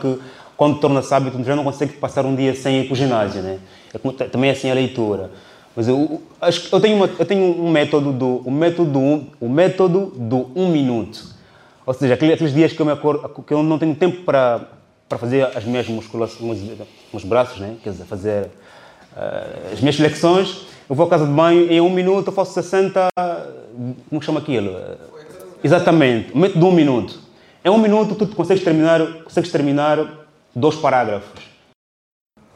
Que 0.00 0.18
quando 0.56 0.80
torna-se 0.80 1.14
hábito, 1.14 1.42
já 1.44 1.54
não 1.54 1.64
consegue 1.64 1.92
passar 1.94 2.24
um 2.24 2.34
dia 2.34 2.54
sem 2.54 2.80
ir 2.80 2.84
para 2.86 2.94
o 2.94 2.96
ginásio, 2.96 3.42
né? 3.42 3.58
É, 3.94 4.24
também 4.26 4.50
é 4.50 4.52
assim 4.52 4.70
a 4.70 4.74
leitura. 4.74 5.30
Mas 5.76 5.86
eu, 5.86 6.20
acho, 6.40 6.74
eu, 6.74 6.80
tenho, 6.80 6.96
uma, 6.96 7.10
eu 7.18 7.24
tenho 7.24 7.44
um 7.62 7.70
método 7.70 8.12
do, 8.12 8.42
um 8.44 8.50
método, 8.50 9.26
o 9.40 9.48
método 9.48 10.12
do 10.16 10.50
um 10.56 10.68
minuto. 10.68 11.36
Ou 11.86 11.94
seja, 11.94 12.14
aqueles 12.14 12.52
dias 12.52 12.72
que 12.72 12.80
eu, 12.80 12.86
me 12.86 12.92
acordo, 12.92 13.28
que 13.42 13.54
eu 13.54 13.62
não 13.62 13.78
tenho 13.78 13.94
tempo 13.94 14.24
para, 14.24 14.66
para 15.08 15.18
fazer 15.18 15.44
as 15.56 15.64
minhas 15.64 15.88
musculações, 15.88 16.58
meus 17.12 17.24
braços, 17.24 17.58
né? 17.58 17.76
quer 17.82 17.90
dizer, 17.90 18.04
fazer 18.04 18.44
uh, 19.16 19.72
as 19.72 19.80
minhas 19.80 19.96
flexões, 19.96 20.66
eu 20.88 20.94
vou 20.94 21.06
à 21.06 21.08
casa 21.08 21.26
de 21.26 21.32
banho 21.32 21.70
em 21.70 21.80
um 21.80 21.90
minuto 21.90 22.28
eu 22.28 22.32
faço 22.32 22.52
60, 22.54 23.08
como 24.08 24.22
chama 24.22 24.40
aquilo? 24.40 24.76
Exatamente, 25.62 26.32
o 26.32 26.38
método 26.38 26.60
de 26.60 26.64
um 26.64 26.72
minuto. 26.72 27.20
Em 27.64 27.70
um 27.70 27.78
minuto 27.78 28.14
tu 28.14 28.26
consegues 28.34 28.62
terminar, 28.62 29.00
consegues 29.24 29.50
terminar 29.50 30.26
dois 30.54 30.76
parágrafos. 30.76 31.48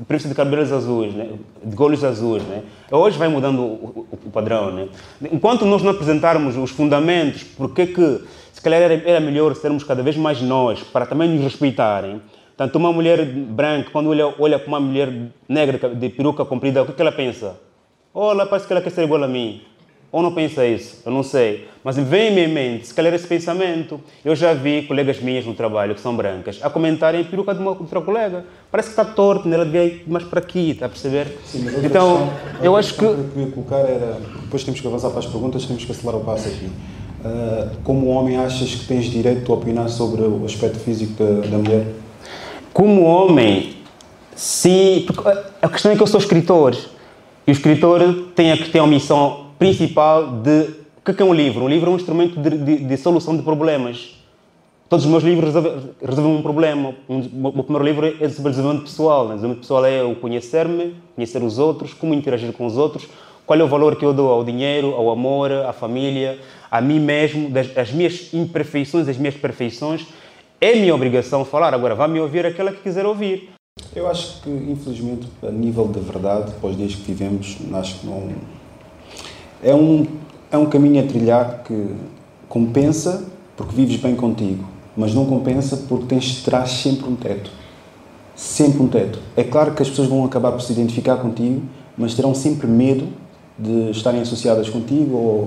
Príncipe 0.07 0.31
de 0.31 0.35
cabelos 0.35 0.73
azuis, 0.73 1.15
né? 1.15 1.31
de 1.63 1.81
olhos 1.81 2.03
azuis. 2.03 2.43
Né? 2.43 2.63
Hoje 2.91 3.19
vai 3.19 3.29
mudando 3.29 3.61
o, 3.61 4.07
o, 4.11 4.19
o, 4.27 4.31
padrão. 4.31 4.73
Né? 4.73 4.89
Enquanto 5.31 5.65
nós 5.65 5.83
não 5.83 5.91
apresentarmos 5.91 6.57
os 6.57 6.71
fundamentos, 6.71 7.45
porque 7.45 7.87
que 7.87 8.25
se 8.53 8.61
calhar 8.61 8.81
era, 8.81 8.95
era 8.95 9.21
melhor 9.21 9.55
sermos 9.55 9.85
cada 9.85 10.03
vez 10.03 10.17
mais 10.17 10.41
nós, 10.41 10.83
para 10.83 11.07
também 11.07 11.29
nos 11.29 11.43
respeitarem. 11.43 12.21
Tanto 12.57 12.77
uma 12.79 12.93
mulher 12.93 13.25
branca, 13.25 13.91
quando 13.91 14.11
olha, 14.11 14.35
olha 14.39 14.59
para 14.59 14.69
uma 14.69 14.81
mulher 14.81 15.09
negra 15.49 15.89
de 15.89 16.09
peruca 16.09 16.45
comprida, 16.45 16.83
o 16.83 16.87
que, 16.87 16.93
que 16.93 17.03
ela 17.03 17.13
pensa? 17.13 17.59
Olha, 18.15 18.45
parece 18.47 18.67
que 18.67 18.73
ela 18.73 18.83
quer 18.83 18.91
ser 18.91 19.05
igual 19.05 19.23
a 19.25 19.29
mim. 19.29 19.63
Ou 20.13 20.23
não 20.23 20.35
pensa 20.35 20.67
isso? 20.67 20.99
Eu 21.07 21.11
não 21.11 21.23
sei. 21.23 21.67
Mas 21.83 21.97
vem 21.97 22.39
em 22.39 22.47
mente, 22.47 22.87
se 22.87 22.93
calhar 22.93 23.15
esse 23.15 23.27
pensamento. 23.27 23.99
Eu 24.23 24.37
já 24.37 24.53
vi 24.53 24.83
colegas 24.83 25.19
minhas 25.21 25.47
no 25.47 25.55
trabalho, 25.55 25.95
que 25.95 26.03
são 26.03 26.15
brancas, 26.15 26.61
a 26.63 26.69
comentarem 26.69 27.23
a 27.23 27.25
peruca 27.25 27.55
de 27.55 27.61
uma 27.61 27.71
outra 27.71 28.03
colega. 28.03 28.45
Parece 28.71 28.91
que 28.91 29.01
está 29.01 29.07
torto, 29.07 29.49
né? 29.49 29.57
ela 29.57 29.65
devia 29.65 30.03
mais 30.07 30.25
para 30.25 30.41
aqui, 30.41 30.73
está 30.73 30.85
a 30.85 30.89
perceber? 30.91 31.39
Sim, 31.47 31.63
mas 31.65 31.83
então, 31.83 32.29
questão, 32.29 32.63
eu 32.63 32.77
acho 32.77 32.93
que... 32.93 32.99
Que 32.99 33.05
eu 33.07 33.31
queria 33.33 33.51
colocar 33.53 33.79
era, 33.79 34.19
depois 34.43 34.63
temos 34.63 34.81
que 34.83 34.87
avançar 34.87 35.09
para 35.09 35.21
as 35.21 35.27
perguntas, 35.27 35.65
temos 35.65 35.83
que 35.83 35.91
acelerar 35.91 36.21
o 36.21 36.25
passo 36.25 36.49
aqui. 36.49 36.67
Uh, 36.67 37.71
como 37.83 38.09
homem, 38.09 38.37
achas 38.37 38.75
que 38.75 38.87
tens 38.87 39.07
direito 39.07 39.51
a 39.51 39.55
opinar 39.55 39.89
sobre 39.89 40.21
o 40.21 40.45
aspecto 40.45 40.79
físico 40.79 41.15
da, 41.15 41.49
da 41.49 41.57
mulher? 41.57 41.87
Como 42.73 43.03
homem, 43.03 43.75
sim. 44.35 45.05
Porque 45.07 45.29
a 45.61 45.69
questão 45.69 45.93
é 45.93 45.97
que 45.97 46.03
eu 46.03 46.07
sou 46.07 46.19
escritor 46.19 46.77
E 47.47 47.51
o 47.51 47.53
escritor 47.53 48.01
tem 48.35 48.53
a, 48.53 48.57
tem 48.57 48.81
a 48.81 48.87
missão 48.87 49.47
principal 49.59 50.29
de. 50.29 50.83
O 51.05 51.13
que 51.13 51.23
é 51.23 51.27
é 51.27 51.29
um 51.29 51.35
livro? 51.35 51.65
Um 51.65 51.69
livro 51.69 51.91
é 51.91 51.93
um 51.93 51.97
instrumento 51.97 52.41
de, 52.41 52.57
de, 52.57 52.85
de 52.85 52.97
solução 52.97 53.37
de 53.37 53.43
problemas. 53.43 54.17
Todos 54.89 55.05
os 55.07 55.11
meus 55.11 55.25
livros 55.25 55.47
resolvem, 55.47 55.91
resolvem 56.01 56.37
um 56.37 56.43
problema. 56.43 56.95
Um, 57.09 57.19
o 57.19 57.53
meu 57.53 57.65
primeiro 57.65 57.85
livro 57.85 58.07
é 58.07 58.29
sobre 58.29 58.51
desenvolvimento 58.51 58.85
pessoal. 58.85 59.23
O 59.23 59.29
desenvolvimento 59.29 59.61
pessoal 59.61 59.85
é 59.87 60.03
o 60.03 60.15
conhecer-me, 60.15 60.95
conhecer 61.15 61.43
os 61.43 61.59
outros, 61.59 61.95
como 61.95 62.15
interagir 62.15 62.53
com 62.53 62.67
os 62.67 62.77
outros, 62.77 63.09
qual 63.47 63.59
é 63.59 63.65
o 63.65 63.67
valor 63.67 63.97
que 63.97 64.05
eu 64.05 64.13
dou 64.13 64.31
ao 64.31 64.45
dinheiro, 64.45 64.95
ao 64.95 65.11
amor, 65.11 65.51
à 65.51 65.73
família, 65.73 66.39
a 66.71 66.81
mim 66.81 67.01
mesmo, 67.01 67.51
das, 67.51 67.77
as 67.77 67.91
minhas 67.91 68.33
imperfeições, 68.33 69.09
as 69.09 69.17
minhas 69.17 69.35
perfeições. 69.35 70.07
É 70.63 70.77
minha 70.77 70.95
obrigação 70.95 71.45
falar. 71.45 71.75
Agora, 71.75 71.93
vá 71.93 72.07
me 72.07 72.21
ouvir 72.21 72.47
aquela 72.47 72.71
que 72.71 72.81
quiser 72.83 73.05
ouvir. 73.05 73.51
Eu 73.97 74.09
acho 74.09 74.41
que, 74.43 74.49
infelizmente, 74.49 75.27
a 75.43 75.51
nível 75.51 75.89
da 75.89 76.01
verdade, 76.01 76.53
os 76.63 76.77
dias 76.77 76.95
que 76.95 77.03
vivemos, 77.03 77.59
acho 77.73 77.99
que 77.99 78.07
não. 78.07 78.31
É 79.61 79.75
um, 79.75 80.07
é 80.53 80.57
um 80.57 80.67
caminho 80.67 81.03
a 81.03 81.09
trilhar 81.09 81.65
que 81.65 81.97
compensa 82.49 83.29
porque 83.57 83.75
vives 83.75 83.97
bem 83.97 84.15
contigo, 84.15 84.65
mas 84.97 85.13
não 85.13 85.27
compensa 85.27 85.77
porque 85.89 86.07
tens 86.07 86.45
traz 86.45 86.71
sempre 86.71 87.09
um 87.09 87.17
teto. 87.17 87.51
Sempre 88.37 88.83
um 88.85 88.87
teto. 88.87 89.19
É 89.37 89.43
claro 89.43 89.75
que 89.75 89.83
as 89.83 89.91
pessoas 89.91 90.07
vão 90.07 90.25
acabar 90.25 90.53
por 90.53 90.63
se 90.63 90.73
identificar 90.73 91.17
contigo, 91.17 91.61
mas 91.99 92.15
terão 92.15 92.37
sempre 92.37 92.69
medo 92.69 93.09
de 93.59 93.91
estarem 93.91 94.21
associadas 94.21 94.71
contigo 94.71 95.17
ou 95.17 95.43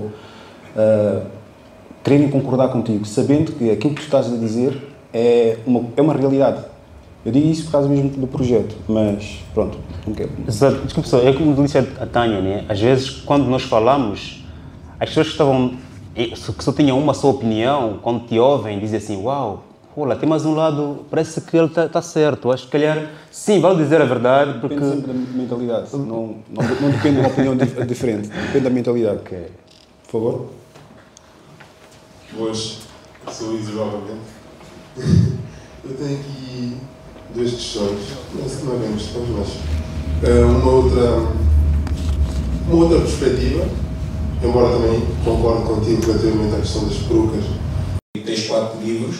uh, 0.76 1.26
quererem 2.04 2.28
concordar 2.28 2.68
contigo, 2.68 3.06
sabendo 3.06 3.52
que 3.52 3.70
aquilo 3.70 3.94
que 3.94 4.02
tu 4.02 4.04
estás 4.04 4.30
a 4.30 4.36
dizer 4.36 4.94
é 5.12 5.58
uma, 5.66 5.84
é 5.96 6.02
uma 6.02 6.14
realidade. 6.14 6.64
Eu 7.24 7.32
digo 7.32 7.48
isso 7.48 7.64
por 7.64 7.72
causa 7.72 7.88
mesmo 7.88 8.10
do 8.10 8.26
projeto, 8.28 8.76
mas 8.86 9.40
pronto, 9.52 9.76
não 10.06 10.14
quero. 10.14 10.30
Exato. 10.46 10.76
Desculpa 10.84 11.08
só, 11.08 11.18
é 11.18 11.32
como 11.32 11.60
disse 11.60 11.76
a 11.78 12.06
Tânia, 12.06 12.40
né? 12.40 12.64
às 12.68 12.80
vezes 12.80 13.10
quando 13.10 13.46
nós 13.46 13.64
falamos, 13.64 14.44
as 15.00 15.08
pessoas 15.08 15.26
que 15.26 15.32
estavam, 15.32 15.74
que 16.14 16.64
só 16.64 16.72
tinham 16.72 16.96
uma 16.96 17.14
só 17.14 17.30
opinião, 17.30 17.98
quando 18.00 18.28
te 18.28 18.38
ouvem, 18.38 18.78
dizem 18.78 18.98
assim, 18.98 19.20
uau, 19.20 19.64
olha, 19.96 20.14
tem 20.14 20.28
mais 20.28 20.46
um 20.46 20.54
lado, 20.54 21.04
parece 21.10 21.40
que 21.40 21.56
ele 21.56 21.66
está 21.66 21.88
tá 21.88 22.00
certo, 22.00 22.52
acho 22.52 22.66
que 22.66 22.70
calhar, 22.70 23.10
sim, 23.30 23.60
vale 23.60 23.82
dizer 23.82 24.00
a 24.00 24.04
verdade, 24.04 24.60
porque... 24.60 24.76
Depende 24.76 24.94
sempre 24.94 25.12
da 25.12 25.36
mentalidade, 25.36 25.96
não, 25.96 26.06
não, 26.06 26.62
não 26.80 26.90
depende 26.90 27.14
de 27.16 27.20
uma 27.20 27.28
opinião 27.28 27.56
diferente, 27.56 28.28
depende 28.28 28.60
da 28.60 28.70
mentalidade. 28.70 29.18
Okay. 29.18 29.46
Por 30.04 30.12
favor. 30.12 30.46
Boas, 32.32 32.82
sou 33.32 33.48
Luís 33.48 33.68
novamente. 33.74 34.35
Eu 34.98 35.94
tenho 35.94 36.20
aqui 36.20 36.76
duas 37.34 37.50
questões, 37.50 37.98
não 38.64 38.74
é 38.74 38.78
bem 38.78 38.92
questões, 38.94 39.28
mas 39.36 40.28
uh, 40.28 40.46
uma 40.46 40.70
outra, 40.70 41.28
uma 42.66 42.84
outra 42.84 43.00
perspectiva, 43.00 43.68
embora 44.42 44.76
também 44.76 45.02
concordo 45.22 45.62
contigo 45.62 46.00
relativamente 46.06 46.54
à 46.54 46.58
questão 46.60 46.84
das 46.84 46.96
perucas. 46.98 47.44
Tens 48.24 48.46
quatro 48.46 48.80
livros 48.82 49.16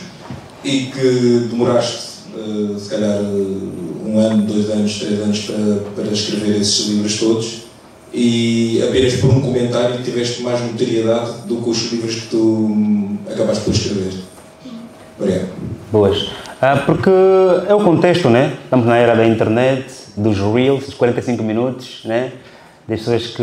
e 0.65 0.87
que 0.87 1.49
demoraste, 1.51 2.31
uh, 2.35 2.79
se 2.79 2.89
calhar, 2.89 3.21
um 3.23 4.19
ano, 4.19 4.47
dois 4.47 4.71
anos, 4.71 4.99
três 4.99 5.21
anos 5.21 5.41
para, 5.41 6.05
para 6.05 6.13
escrever 6.13 6.61
esses 6.61 6.89
livros 6.89 7.19
todos 7.19 7.67
e 8.15 8.83
apenas 8.83 9.15
por 9.15 9.31
um 9.31 9.43
comentário 9.43 10.03
tiveste 10.03 10.43
mais 10.43 10.61
notoriedade 10.63 11.47
do 11.47 11.61
que 11.61 11.69
os 11.69 11.93
livros 11.93 12.15
que 12.15 12.29
tu 12.29 12.39
hum, 12.39 13.19
acabaste 13.31 13.65
por 13.65 13.75
escrever. 13.75 14.15
Obrigado. 15.19 15.56
Boas. 15.91 16.33
Ah, 16.61 16.83
porque 16.85 17.09
é 17.69 17.73
o 17.73 17.85
contexto, 17.85 18.29
né? 18.29 18.59
Estamos 18.65 18.87
na 18.87 18.97
era 18.97 19.15
da 19.15 19.25
internet, 19.25 19.87
dos 20.17 20.37
reels, 20.37 20.87
dos 20.87 20.95
45 20.95 21.45
minutos, 21.45 22.05
né? 22.05 22.33
Das 22.89 22.99
pessoas 23.01 23.29
que 23.29 23.43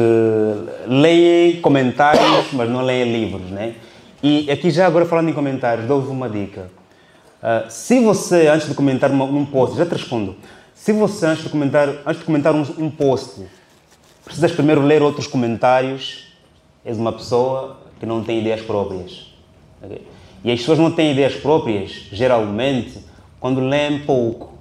leem 0.85 1.61
comentários, 1.61 2.51
mas 2.51 2.69
não 2.69 2.81
leem 2.81 3.13
livros, 3.13 3.49
né? 3.49 3.75
E 4.21 4.51
aqui 4.51 4.71
já 4.71 4.85
agora 4.85 5.05
falando 5.05 5.29
em 5.29 5.33
comentários, 5.33 5.87
dou-vos 5.87 6.09
uma 6.09 6.29
dica. 6.29 6.69
Uh, 7.41 7.69
se 7.69 8.01
você, 8.01 8.47
antes 8.47 8.67
de 8.67 8.75
comentar 8.75 9.09
uma, 9.09 9.23
um 9.23 9.45
post, 9.45 9.77
já 9.77 9.85
te 9.85 9.93
respondo, 9.93 10.35
se 10.75 10.91
você 10.91 11.25
antes 11.25 11.43
de 11.45 11.49
comentar, 11.49 11.87
antes 12.05 12.19
de 12.19 12.25
comentar 12.25 12.53
um, 12.53 12.65
um 12.77 12.91
post, 12.91 13.41
precisas 14.25 14.51
primeiro 14.51 14.81
ler 14.81 15.01
outros 15.01 15.27
comentários, 15.27 16.27
és 16.83 16.97
uma 16.97 17.13
pessoa 17.13 17.77
que 18.01 18.05
não 18.05 18.21
tem 18.21 18.39
ideias 18.39 18.61
próprias. 18.61 19.33
Okay? 19.81 20.01
E 20.43 20.51
as 20.51 20.59
pessoas 20.59 20.79
não 20.79 20.91
têm 20.91 21.13
ideias 21.13 21.35
próprias, 21.35 22.07
geralmente, 22.11 22.99
quando 23.39 23.61
leem 23.61 23.99
pouco. 23.99 24.53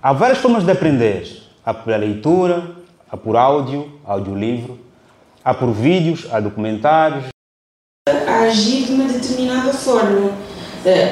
Há 0.00 0.12
várias 0.12 0.38
formas 0.38 0.64
de 0.64 0.70
aprender. 0.70 1.42
Há 1.64 1.74
por 1.74 1.96
leitura, 1.96 2.76
há 3.10 3.16
por 3.16 3.36
áudio, 3.36 4.00
audiolivro, 4.04 4.78
há 5.44 5.52
por 5.52 5.72
vídeos, 5.72 6.26
há 6.30 6.40
documentários. 6.40 7.26
A 8.08 8.40
agir 8.44 8.86
de 8.86 8.92
uma 8.92 9.04
determinada 9.04 9.72
forma. 9.72 10.32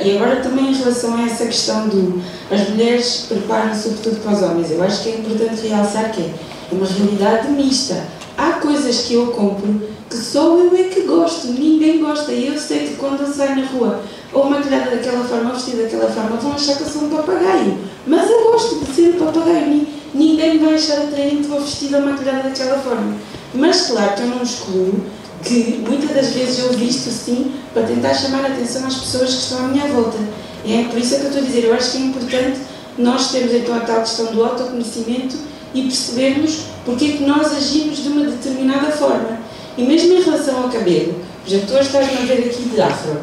E 0.05 0.17
agora 0.17 0.41
também 0.41 0.73
em 0.73 0.75
relação 0.75 1.17
a 1.17 1.23
essa 1.23 1.47
questão 1.47 1.89
do 1.89 2.21
as 2.51 2.69
mulheres 2.69 3.27
preparam-se 3.29 3.89
sobretudo 3.89 4.21
para 4.21 4.33
os 4.33 4.43
homens, 4.43 4.71
eu 4.73 4.83
acho 4.83 5.05
que 5.05 5.11
é 5.11 5.19
importante 5.19 5.67
realçar 5.69 6.11
que 6.11 6.23
é 6.23 6.35
uma 6.73 6.87
realidade 6.87 7.49
mista. 7.49 8.05
Há 8.37 8.53
coisas 8.53 9.03
que 9.03 9.15
eu 9.15 9.29
compro 9.29 9.81
que 10.09 10.17
só 10.17 10.59
eu 10.59 10.75
é 10.77 10.85
que 10.85 11.03
gosto, 11.03 11.47
ninguém 11.49 12.01
gosta. 12.01 12.33
E 12.33 12.49
eu 12.49 12.59
sei 12.59 12.89
que 12.89 12.95
quando 12.97 13.21
eu 13.21 13.33
saio 13.33 13.57
na 13.57 13.67
rua, 13.67 14.03
ou 14.33 14.51
maquilhada 14.51 14.91
daquela 14.91 15.25
forma, 15.25 15.51
ou 15.51 15.57
vestida 15.57 15.85
daquela 15.85 16.11
forma, 16.11 16.37
vão 16.37 16.53
achar 16.53 16.77
que 16.77 16.83
eu 16.83 16.89
sou 16.89 17.03
um 17.03 17.11
papagaio. 17.11 17.79
Mas 18.07 18.29
eu 18.29 18.51
gosto 18.51 18.85
de 18.85 18.93
ser 18.93 19.15
um 19.15 19.25
papagaio. 19.25 19.87
Ninguém 20.13 20.59
vai 20.59 20.75
achar 20.75 20.99
atraente 20.99 21.47
vou 21.47 21.61
vestida 21.61 21.99
ou 21.99 22.07
maquilhada 22.07 22.49
daquela 22.49 22.79
forma. 22.79 23.15
Mas 23.55 23.87
claro 23.87 24.15
que 24.15 24.23
eu 24.23 24.27
não 24.27 24.43
excluo 24.43 25.01
que 25.45 25.83
muitas 25.87 26.11
das 26.11 26.31
vezes 26.31 26.59
eu 26.59 26.73
visto 26.73 27.09
sim 27.11 27.53
para 27.73 27.85
tentar 27.85 28.15
chamar 28.15 28.45
a 28.45 28.49
atenção 28.49 28.87
às 28.87 28.97
pessoas 28.97 29.31
que 29.31 29.43
estão 29.43 29.67
à 29.67 29.69
minha 29.69 29.87
volta. 29.87 30.19
É 30.67 30.85
por 30.91 30.99
isso 30.99 31.15
é 31.15 31.19
que 31.19 31.25
eu 31.25 31.29
estou 31.29 31.43
a 31.43 31.47
dizer, 31.47 31.65
eu 31.65 31.75
acho 31.75 31.93
que 31.93 31.99
é 31.99 32.01
importante 32.01 32.61
nós 32.99 33.31
termos 33.31 33.55
então 33.55 33.75
a 33.75 33.81
tal 33.81 34.01
questão 34.01 34.27
do 34.27 34.45
autoconhecimento 34.45 35.37
e 35.75 35.83
percebermos 35.83 36.65
porque 36.85 37.05
é 37.05 37.09
que 37.13 37.25
nós 37.25 37.55
agimos 37.55 38.03
de 38.03 38.09
uma 38.09 38.25
determinada 38.27 38.91
forma. 38.91 39.39
E 39.77 39.83
mesmo 39.83 40.15
em 40.15 40.23
relação 40.23 40.65
ao 40.65 40.69
cabelo, 40.69 41.15
por 41.43 41.49
exemplo, 41.49 41.69
tu 41.69 41.75
hoje 41.75 41.87
estás-me 41.87 42.19
a 42.19 42.35
ver 42.35 42.47
aqui 42.47 42.63
de 42.63 42.81
afro. 42.81 43.21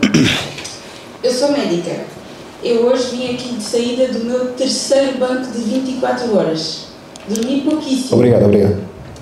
Eu 1.24 1.34
sou 1.34 1.52
médica. 1.52 2.06
Eu 2.64 2.86
hoje 2.86 3.16
vim 3.16 3.34
aqui 3.34 3.54
de 3.54 3.64
saída 3.64 4.08
do 4.08 4.26
meu 4.26 4.54
terceiro 4.54 5.18
banco 5.18 5.52
de 5.52 5.60
24 5.60 6.36
horas. 6.36 6.88
Dormi 7.28 7.62
pouquíssimo. 7.62 8.16
Obrigado, 8.16 8.46
obrigado. 8.46 8.78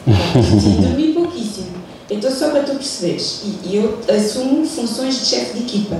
Dormi 0.06 1.14
pouquíssimo. 1.14 1.68
Então, 2.10 2.32
só 2.32 2.50
para 2.52 2.62
tu 2.62 2.74
perceberes, 2.74 3.42
e 3.64 3.76
eu 3.76 4.00
assumo 4.08 4.66
funções 4.66 5.20
de 5.20 5.26
chefe 5.26 5.58
de 5.58 5.64
equipa. 5.64 5.98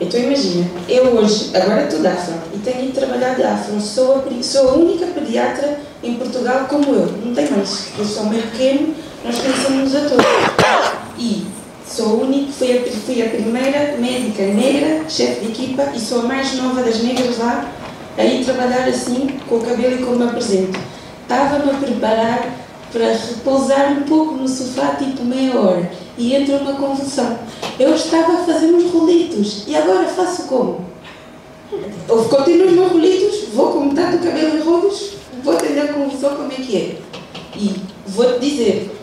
Então, 0.00 0.18
imagina, 0.18 0.66
eu 0.88 1.04
hoje, 1.16 1.50
agora 1.54 1.84
estou 1.84 2.00
de 2.00 2.06
afro 2.08 2.34
e 2.54 2.58
tenho 2.58 2.86
de 2.86 2.92
trabalhar 2.92 3.34
de 3.34 3.42
afro. 3.42 3.80
Sou 3.80 4.16
a, 4.16 4.42
sou 4.42 4.70
a 4.70 4.72
única 4.74 5.06
pediatra 5.06 5.78
em 6.02 6.14
Portugal 6.14 6.66
como 6.68 6.94
eu. 6.94 7.06
Não 7.24 7.34
tem 7.34 7.50
mais. 7.50 7.88
Eu 7.98 8.04
sou 8.04 8.26
meio 8.26 8.42
pequeno, 8.44 8.94
nós 9.24 9.38
conhecemos 9.38 9.94
a 9.94 10.00
todos. 10.08 10.26
E 11.18 11.46
sou 11.86 12.22
única, 12.22 12.52
fui 12.52 12.78
a, 12.78 12.82
fui 12.82 13.22
a 13.22 13.28
primeira 13.28 13.96
médica 13.98 14.42
negra, 14.42 15.08
chefe 15.08 15.44
de 15.44 15.52
equipa, 15.52 15.90
e 15.94 16.00
sou 16.00 16.20
a 16.20 16.24
mais 16.24 16.54
nova 16.54 16.82
das 16.82 17.02
negras 17.02 17.38
lá, 17.38 17.70
a 18.16 18.24
ir 18.24 18.44
trabalhar 18.44 18.88
assim, 18.88 19.28
com 19.48 19.56
o 19.56 19.60
cabelo 19.60 20.00
e 20.00 20.04
como 20.04 20.16
me 20.16 20.24
apresento. 20.24 20.78
Estava-me 21.22 21.70
a 21.70 21.74
preparar 21.74 22.56
para 22.92 23.12
repousar 23.12 23.92
um 23.92 24.02
pouco 24.02 24.34
no 24.34 24.48
sofá, 24.48 24.96
tipo 24.96 25.24
meia 25.24 25.56
hora, 25.58 25.90
e 26.16 26.34
entra 26.34 26.56
uma 26.56 26.72
convulsão. 26.72 27.38
Eu 27.78 27.94
estava 27.94 28.32
a 28.32 28.44
fazer 28.44 28.66
uns 28.66 28.90
rolitos, 28.90 29.64
e 29.66 29.76
agora 29.76 30.08
faço 30.08 30.44
como? 30.44 30.84
Eu 32.08 32.24
continuo 32.24 32.66
os 32.66 32.72
meus 32.72 32.92
rolitos, 32.92 33.44
vou 33.54 33.72
com 33.72 33.84
metade 33.84 34.16
do 34.16 34.24
cabelo 34.24 34.56
em 34.56 34.60
rolos, 34.60 35.19
vou 35.42 35.54
atender 35.54 35.80
a 35.80 35.92
convulsão 35.92 36.36
como 36.36 36.52
é 36.52 36.56
que 36.56 36.76
é. 36.76 36.96
E 37.56 37.82
vou-te 38.06 38.40
dizer, 38.40 38.96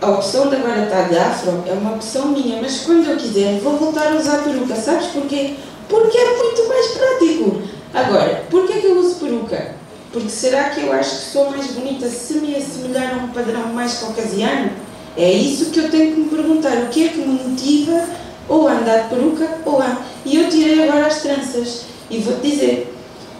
a 0.00 0.10
opção 0.10 0.48
de 0.48 0.56
agora 0.56 0.84
estar 0.84 1.08
de 1.08 1.18
afro 1.18 1.64
é 1.66 1.72
uma 1.72 1.94
opção 1.94 2.28
minha, 2.28 2.60
mas 2.60 2.80
quando 2.80 3.08
eu 3.08 3.16
quiser 3.16 3.58
vou 3.60 3.76
voltar 3.76 4.12
a 4.12 4.16
usar 4.16 4.44
peruca. 4.44 4.76
Sabes 4.76 5.06
porquê? 5.06 5.54
Porque 5.88 6.18
é 6.18 6.36
muito 6.36 6.68
mais 6.68 6.86
prático. 6.88 7.62
Agora, 7.94 8.44
porquê 8.50 8.80
que 8.80 8.86
eu 8.86 8.98
uso 8.98 9.16
peruca? 9.16 9.74
Porque 10.12 10.28
será 10.28 10.70
que 10.70 10.82
eu 10.82 10.92
acho 10.92 11.10
que 11.10 11.32
sou 11.32 11.50
mais 11.50 11.66
bonita 11.68 12.08
se 12.08 12.34
me 12.34 12.54
assimilar 12.54 13.14
a 13.14 13.24
um 13.24 13.28
padrão 13.28 13.72
mais 13.72 13.94
caucasiano? 13.94 14.70
É 15.16 15.32
isso 15.32 15.70
que 15.70 15.80
eu 15.80 15.90
tenho 15.90 16.12
que 16.12 16.20
me 16.20 16.28
perguntar. 16.28 16.76
O 16.76 16.88
que 16.88 17.06
é 17.06 17.08
que 17.08 17.18
me 17.18 17.42
motiva 17.42 18.04
ou 18.48 18.68
a 18.68 18.72
andar 18.72 19.04
de 19.04 19.08
peruca 19.08 19.48
ou 19.64 19.80
a... 19.80 20.02
E 20.24 20.36
eu 20.36 20.48
tirei 20.48 20.88
agora 20.88 21.06
as 21.06 21.22
tranças. 21.22 21.84
E 22.10 22.18
vou-te 22.18 22.50
dizer, 22.50 22.95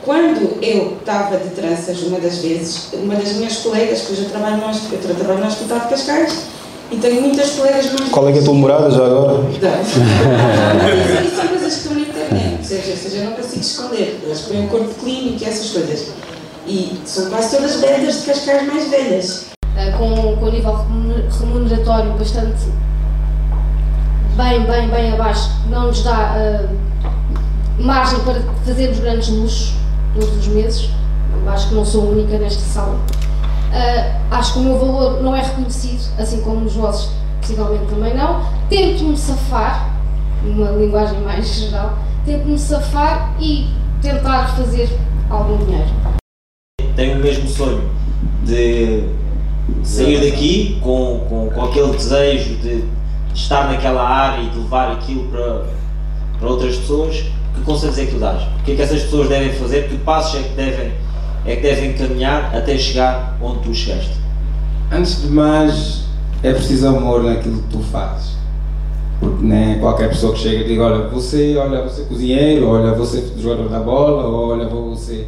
quando 0.07 0.63
eu 0.63 0.97
estava 1.01 1.37
de 1.37 1.51
tranças, 1.51 2.01
uma 2.03 2.21
das 2.21 2.39
vezes, 2.39 2.91
uma 2.95 3.17
das 3.17 3.33
minhas 3.33 3.57
colegas, 3.57 4.03
que 4.03 4.11
eu 4.13 4.17
já 4.23 4.29
trabalho 4.31 4.59
no, 4.59 4.63
eu 4.93 5.15
trabalho 5.17 5.41
no 5.41 5.47
Hospital 5.49 5.81
de 5.81 5.89
Cascais, 5.89 6.43
e 6.93 6.97
tenho 6.99 7.21
muitas 7.23 7.51
colegas 7.51 7.87
mais... 7.93 8.11
Qual 8.11 8.29
é 8.29 8.33
que 8.33 8.39
é 8.39 8.41
a 8.41 8.45
tua 8.45 8.55
morada 8.55 8.89
já 8.89 9.05
agora? 9.05 9.33
Não. 9.39 9.51
São 11.37 11.49
coisas 11.49 11.73
que 11.75 11.79
estão 11.81 11.95
na 11.95 12.01
internet, 12.03 12.57
ou 12.59 12.65
seja, 12.65 12.91
ou 12.93 12.97
seja, 12.97 13.17
eu 13.17 13.25
não 13.25 13.33
consigo 13.33 13.61
esconder. 13.61 14.21
Elas 14.25 14.41
põem 14.43 14.65
o 14.67 14.69
corpo 14.69 14.95
clínico 15.01 15.43
e 15.43 15.45
essas 15.45 15.71
coisas. 15.71 16.07
E 16.69 16.97
são 17.05 17.29
quase 17.29 17.57
todas 17.57 17.81
velhas 17.81 18.21
de 18.21 18.27
Cascais 18.27 18.67
mais 18.69 18.89
velhas. 18.89 19.47
eh, 19.77 19.91
com, 19.99 20.37
com 20.37 20.47
um 20.47 20.51
nível 20.53 20.77
remuner- 20.77 21.25
remuneratório 21.41 22.13
bastante 22.13 22.63
bem, 24.37 24.63
bem, 24.65 24.89
bem 24.89 25.13
abaixo, 25.13 25.51
não 25.69 25.89
nos 25.89 26.03
dá 26.05 26.35
eh, 26.37 26.67
margem 27.81 28.19
para 28.21 28.41
fazermos 28.65 28.99
grandes 29.01 29.29
luxos 29.29 29.73
todos 30.17 30.37
os 30.37 30.47
meses. 30.49 30.91
Acho 31.47 31.69
que 31.69 31.75
não 31.75 31.85
sou 31.85 32.11
única 32.11 32.39
nesta 32.39 32.63
sala. 32.63 32.99
Eh, 33.73 34.13
acho 34.31 34.55
que 34.55 34.59
o 34.61 34.63
meu 34.63 34.79
valor 34.79 35.23
não 35.23 35.35
é 35.35 35.43
reconhecido, 35.43 36.03
assim 36.19 36.41
como 36.41 36.65
os 36.65 36.75
vossos, 36.75 37.13
possivelmente 37.41 37.87
também 37.87 38.17
não. 38.17 38.43
Tento-me 38.69 39.17
safar, 39.17 39.95
numa 40.43 40.71
linguagem 40.71 41.21
mais 41.21 41.47
geral, 41.47 41.99
tento-me 42.25 42.59
safar 42.59 43.35
e 43.41 43.69
tentar 44.01 44.49
fazer 44.57 44.89
algum 45.31 45.59
dinheiro. 45.65 45.91
tenho 46.95 47.19
o 47.19 47.23
mesmo 47.23 47.49
sonho 47.49 47.91
de 48.45 49.05
sair 49.83 50.31
daqui 50.31 50.79
com, 50.81 51.27
com, 51.29 51.51
com 51.51 51.65
aquele 51.65 51.93
desejo 51.93 52.57
de 52.57 52.85
estar 53.35 53.69
naquela 53.71 54.03
área 54.03 54.43
e 54.43 54.49
de 54.49 54.59
levar 54.59 54.93
aquilo 54.93 55.25
para, 55.29 55.67
para 56.39 56.49
outras 56.49 56.77
pessoas, 56.77 57.25
que 57.57 57.63
conselhos 57.63 57.99
é 57.99 58.07
que 58.07 58.13
tu 58.13 58.19
dás? 58.19 58.43
O 58.43 58.65
que 58.65 58.73
é 58.73 58.77
que 58.77 58.83
essas 58.83 59.03
pessoas 59.03 59.29
devem 59.29 59.53
fazer? 59.53 59.89
Que 59.89 59.99
passos 59.99 60.41
é 60.41 60.43
que 60.43 60.55
devem, 60.55 60.93
é 61.45 61.57
que 61.57 61.63
devem 61.63 61.93
caminhar 61.95 62.55
até 62.55 62.79
chegar 62.79 63.37
onde 63.41 63.61
tu 63.61 63.75
chegaste? 63.75 64.17
Antes 64.93 65.23
de 65.23 65.29
mais, 65.29 66.05
é 66.43 66.53
preciso 66.53 66.89
amor 66.89 67.25
naquilo 67.25 67.63
que 67.63 67.71
tu 67.71 67.81
fazes. 67.81 68.37
Porque 69.19 69.45
nem 69.45 69.79
qualquer 69.79 70.11
pessoa 70.11 70.35
que 70.35 70.41
chega 70.41 70.65
e 70.65 70.69
diga, 70.69 70.85
olha, 70.85 71.09
você, 71.09 71.57
olha, 71.57 71.83
você 71.83 72.03
é 72.03 72.05
cozinheiro, 72.05 72.69
olha, 72.69 72.93
você 72.93 73.19
é 73.19 73.25
jogador 73.41 73.69
da 73.69 73.81
bola, 73.81 74.25
ou 74.25 74.51
olha, 74.51 74.69
você. 74.69 75.27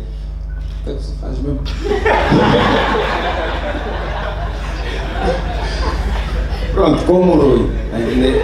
O 0.81 0.85
que 0.85 0.91
é 0.91 0.95
que 0.95 1.03
você 1.03 1.15
faz 1.21 1.39
mesmo? 1.39 1.61
Pronto, 6.73 7.05
como 7.07 7.33
o 7.33 7.41
Rui, 7.41 7.71
tá 7.91 7.99
entendendo? 7.99 8.41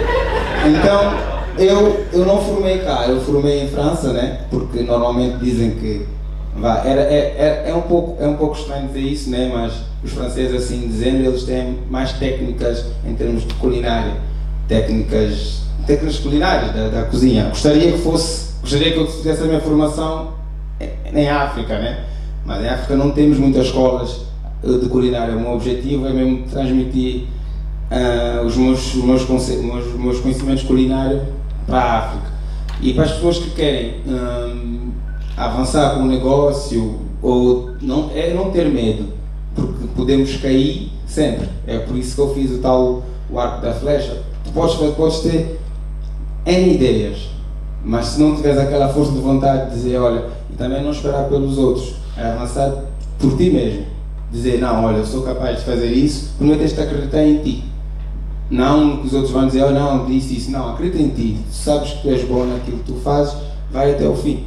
Então, 0.65 1.34
eu, 1.57 2.05
eu 2.11 2.25
não 2.25 2.41
formei 2.41 2.79
cá, 2.79 3.05
eu 3.07 3.21
formei 3.21 3.63
em 3.63 3.67
França, 3.67 4.11
né? 4.11 4.41
Porque 4.49 4.81
normalmente 4.81 5.37
dizem 5.37 5.71
que. 5.71 6.05
Vá, 6.57 6.83
era, 6.85 7.01
é, 7.01 7.63
é, 7.65 7.69
é, 7.69 7.75
um 7.75 7.81
pouco, 7.81 8.21
é 8.21 8.27
um 8.27 8.35
pouco 8.35 8.57
estranho 8.57 8.87
dizer 8.87 9.01
isso, 9.01 9.29
né? 9.29 9.51
Mas 9.53 9.73
os 10.03 10.11
franceses, 10.11 10.63
assim 10.63 10.87
dizendo, 10.87 11.25
eles 11.25 11.43
têm 11.43 11.79
mais 11.89 12.13
técnicas 12.13 12.85
em 13.05 13.13
termos 13.15 13.45
de 13.45 13.53
culinária. 13.55 14.13
Técnicas, 14.67 15.63
técnicas 15.85 16.19
culinárias 16.19 16.73
da, 16.73 16.87
da 16.87 17.03
cozinha. 17.03 17.49
Gostaria 17.49 17.91
que 17.91 17.97
fosse, 17.99 18.53
gostaria 18.61 18.93
que 18.93 18.99
eu 18.99 19.07
fizesse 19.07 19.43
a 19.43 19.45
minha 19.45 19.59
formação 19.59 20.29
em- 21.13 21.29
África, 21.29 21.77
né? 21.77 22.05
Mas 22.45 22.63
em 22.63 22.67
África 22.69 22.95
não 22.95 23.11
temos 23.11 23.37
muitas 23.37 23.67
escolas 23.67 24.21
de 24.63 24.87
culinária. 24.89 25.35
O 25.35 25.39
meu 25.39 25.51
objetivo 25.51 26.07
é 26.07 26.13
mesmo 26.13 26.43
transmitir 26.49 27.27
ah, 27.91 28.41
os, 28.45 28.55
meus, 28.55 28.95
os, 28.95 29.03
meus, 29.03 29.93
meus 29.95 30.19
conhecimentos 30.19 30.63
culinários 30.63 31.21
para 31.65 31.79
a 31.79 31.97
África. 31.99 32.27
E 32.81 32.93
para 32.93 33.03
as 33.05 33.11
pessoas 33.13 33.37
que 33.39 33.51
querem 33.51 34.01
hum, 34.05 34.91
avançar 35.37 35.95
com 35.95 36.01
o 36.01 36.05
negócio, 36.05 36.99
ou 37.21 37.71
não, 37.81 38.11
é 38.13 38.33
não 38.33 38.51
ter 38.51 38.69
medo, 38.69 39.13
porque 39.55 39.87
podemos 39.95 40.35
cair 40.37 40.91
sempre. 41.07 41.47
É 41.65 41.79
por 41.79 41.95
isso 41.95 42.15
que 42.15 42.21
eu 42.21 42.33
fiz 42.33 42.51
o 42.51 42.59
tal 42.59 43.03
o 43.29 43.39
arco 43.39 43.61
da 43.61 43.73
flecha. 43.73 44.21
Tu 44.43 44.51
podes, 44.51 44.75
podes 44.95 45.19
ter 45.19 45.59
N 46.45 46.73
ideias, 46.75 47.29
mas 47.83 48.05
se 48.07 48.21
não 48.21 48.35
tiveres 48.35 48.59
aquela 48.59 48.89
força 48.89 49.11
de 49.11 49.19
vontade 49.19 49.69
de 49.69 49.75
dizer, 49.75 49.97
olha, 49.97 50.25
e 50.51 50.55
também 50.55 50.83
não 50.83 50.91
esperar 50.91 51.27
pelos 51.27 51.57
outros, 51.57 51.95
é 52.17 52.23
avançar 52.23 52.71
por 53.19 53.35
ti 53.37 53.49
mesmo. 53.49 53.85
Dizer, 54.31 54.59
não, 54.59 54.85
olha, 54.85 54.97
eu 54.97 55.05
sou 55.05 55.23
capaz 55.23 55.59
de 55.59 55.65
fazer 55.65 55.91
isso, 55.91 56.33
primeiro 56.37 56.61
tens 56.61 56.73
de 56.73 56.81
acreditar 56.81 57.23
em 57.23 57.37
ti. 57.39 57.63
Não 58.49 58.97
que 58.97 59.07
os 59.07 59.13
outros 59.13 59.31
vão 59.31 59.47
dizer, 59.47 59.63
oh 59.63 59.71
não, 59.71 60.05
disse 60.05 60.37
isso. 60.37 60.51
Não, 60.51 60.73
acredita 60.73 61.01
em 61.01 61.09
ti. 61.09 61.37
Tu 61.49 61.55
sabes 61.55 61.91
que 61.91 62.01
tu 62.01 62.09
és 62.09 62.23
bom 62.25 62.45
naquilo 62.45 62.77
que 62.79 62.93
tu 62.93 62.99
fazes, 62.99 63.35
vai 63.71 63.91
até 63.91 64.07
o 64.07 64.15
fim. 64.15 64.43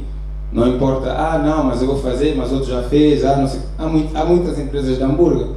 Não 0.51 0.67
importa, 0.67 1.11
ah 1.11 1.37
não, 1.37 1.65
mas 1.65 1.81
eu 1.81 1.87
vou 1.87 1.99
fazer, 1.99 2.35
mas 2.35 2.51
outro 2.51 2.71
já 2.71 2.81
fez, 2.83 3.23
ah 3.23 3.37
não 3.37 3.47
sei. 3.47 3.59
Há, 3.77 3.85
muito, 3.85 4.17
há 4.17 4.25
muitas 4.25 4.57
empresas 4.57 4.97
de 4.97 5.03
hambúrguer. 5.03 5.47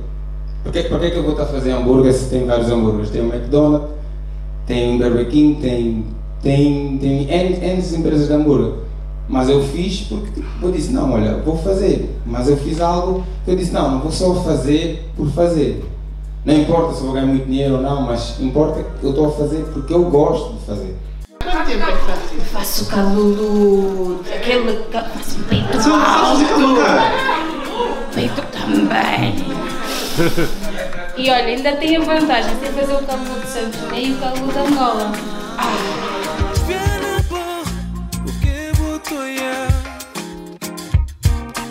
Por 0.62 0.70
que, 0.70 0.82
por 0.84 1.00
que, 1.00 1.10
que 1.10 1.16
eu 1.16 1.22
vou 1.22 1.32
estar 1.32 1.44
a 1.44 1.46
fazer 1.46 1.72
hambúrguer 1.72 2.12
se 2.12 2.28
tem 2.28 2.44
vários 2.44 2.68
hambúrgueres? 2.68 3.10
Tem 3.10 3.22
o 3.22 3.34
McDonald's, 3.34 3.88
tem 4.66 4.96
o 4.96 4.98
Burger 4.98 5.28
King, 5.28 5.60
tem, 5.60 6.04
tem, 6.42 6.98
tem 6.98 7.22
N, 7.30 7.56
N 7.56 7.96
empresas 7.96 8.28
de 8.28 8.34
hambúrguer. 8.34 8.74
Mas 9.28 9.48
eu 9.48 9.62
fiz 9.62 10.02
porque 10.02 10.30
tipo, 10.30 10.46
eu 10.60 10.70
disse, 10.70 10.92
não, 10.92 11.12
olha, 11.12 11.38
vou 11.38 11.56
fazer. 11.56 12.14
Mas 12.26 12.48
eu 12.48 12.56
fiz 12.56 12.80
algo 12.80 13.24
que 13.44 13.50
eu 13.50 13.56
disse, 13.56 13.72
não, 13.72 13.92
não 13.92 14.00
vou 14.00 14.12
só 14.12 14.34
fazer 14.34 15.08
por 15.16 15.28
fazer. 15.30 15.84
Não 16.44 16.54
importa 16.54 16.92
se 16.94 17.00
eu 17.00 17.04
vou 17.06 17.12
ganhar 17.14 17.26
muito 17.26 17.46
dinheiro 17.46 17.74
ou 17.76 17.80
não, 17.82 18.02
mas 18.02 18.40
importa 18.40 18.82
que 18.82 19.04
eu 19.04 19.10
estou 19.10 19.28
a 19.28 19.32
fazer 19.32 19.64
porque 19.72 19.94
eu 19.94 20.02
gosto 20.10 20.54
de 20.54 20.66
fazer. 20.66 20.96
Quanto 21.42 21.66
tempo 21.66 21.82
é 21.84 21.92
que 21.92 22.04
faz 22.04 22.18
isso? 22.32 22.44
Faço 22.52 22.86
calulu, 22.86 24.20
aquele. 24.34 24.84
Faço 24.90 25.38
peito 25.48 25.82
Só- 25.82 25.98
calulu? 26.00 26.76
Peito 28.14 28.42
também. 28.50 29.34
E 31.16 31.30
olha, 31.30 31.44
ainda 31.44 31.72
tem 31.76 31.96
a 31.96 32.00
vantagem 32.00 32.56
de 32.56 32.66
fazer 32.66 32.92
o 32.94 33.06
caludo 33.06 33.40
de 33.40 33.46
Santos 33.46 33.80
Tomé 33.80 34.00
e 34.02 34.12
o 34.12 34.18
caludo 34.18 34.52
de 34.52 34.58
Angola. 34.58 35.12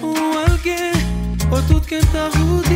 Um 0.04 0.52
alguém 0.52 0.92
ou 1.52 1.62
tudo 1.64 1.82
quem 1.88 2.02
tá 2.02 2.30
rodeado 2.36 2.71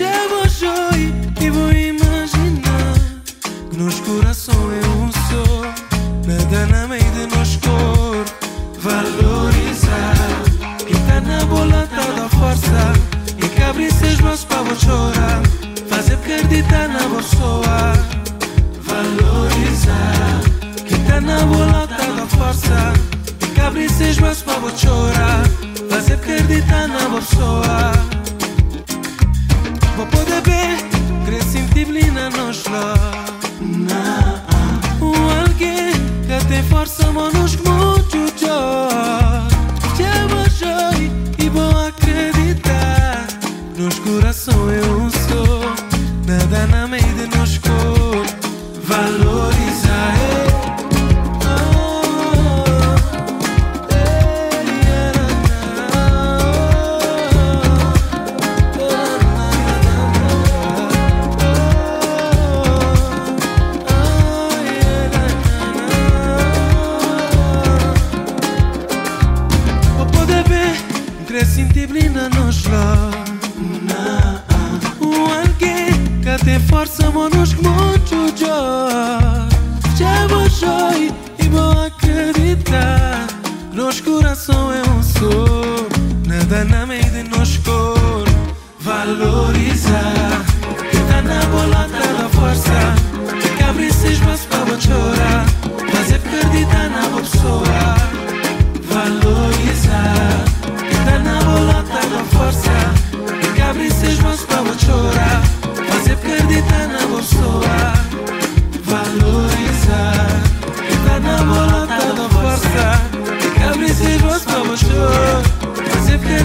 Já 0.00 0.28
vou 0.28 0.48
joir 0.48 1.12
e 1.42 1.50
vou 1.50 1.70
imaginar 1.70 2.94
Que 3.70 3.76
nosso 3.76 4.02
coração 4.02 4.54
é 4.54 4.86
um 4.96 5.12
só 5.12 5.60
Nada 6.26 6.66
na 6.68 6.88
meio 6.88 7.04
de 7.04 7.26
nós 7.36 7.58
cor. 7.58 8.24
Valorizar 8.78 10.14
Quem 10.86 10.96
tá 11.04 11.20
na 11.20 11.44
bola 11.44 11.86
tá 11.94 12.00
da 12.12 12.28
força. 12.30 12.94
E 13.36 13.46
que 13.46 13.62
abre 13.62 13.90
seus 13.90 14.18
braços 14.22 14.46
pra 14.46 14.62
vou 14.62 14.74
chorar. 14.74 15.42
Fazer 15.90 16.14
acreditar 16.14 16.88
na 16.88 17.16
pessoa. 17.16 17.92
Valorizar 18.80 20.40
Quem 20.88 21.04
tá 21.04 21.20
na 21.20 21.44
bola 21.44 21.86
tá 21.86 22.06
da 22.06 22.26
força. 22.26 22.94
E 23.42 23.46
que 23.48 23.60
abre 23.60 23.86
seus 23.90 24.16
braços 24.16 24.44
pra 24.44 24.54
vou 24.60 24.74
chorar. 24.74 25.42
Fazer 25.90 26.14
acreditar 26.14 26.88
na 26.88 27.18
pessoa 27.18 28.19
Vou 30.00 30.06
poder 30.06 30.40
ver 30.40 30.78
Crescer 31.26 31.58
em 31.58 31.66
disciplina 31.66 32.30
nos 32.30 32.64
lá 32.64 32.94
Um 34.98 35.40
alguém 35.42 35.92
que 36.26 36.46
tem 36.48 36.62
força 36.62 37.12
Manos 37.12 37.54
muito 37.56 37.69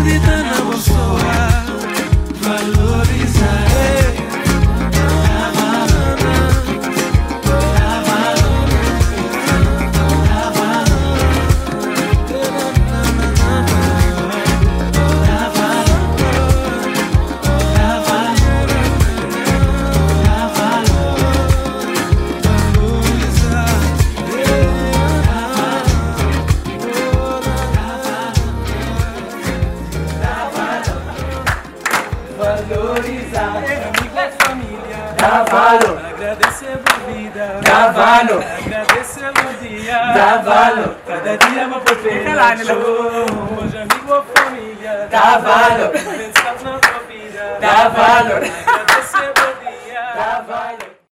seus 0.05 0.19
braços 0.19 0.53
pra 0.53 0.63
vou 0.63 0.94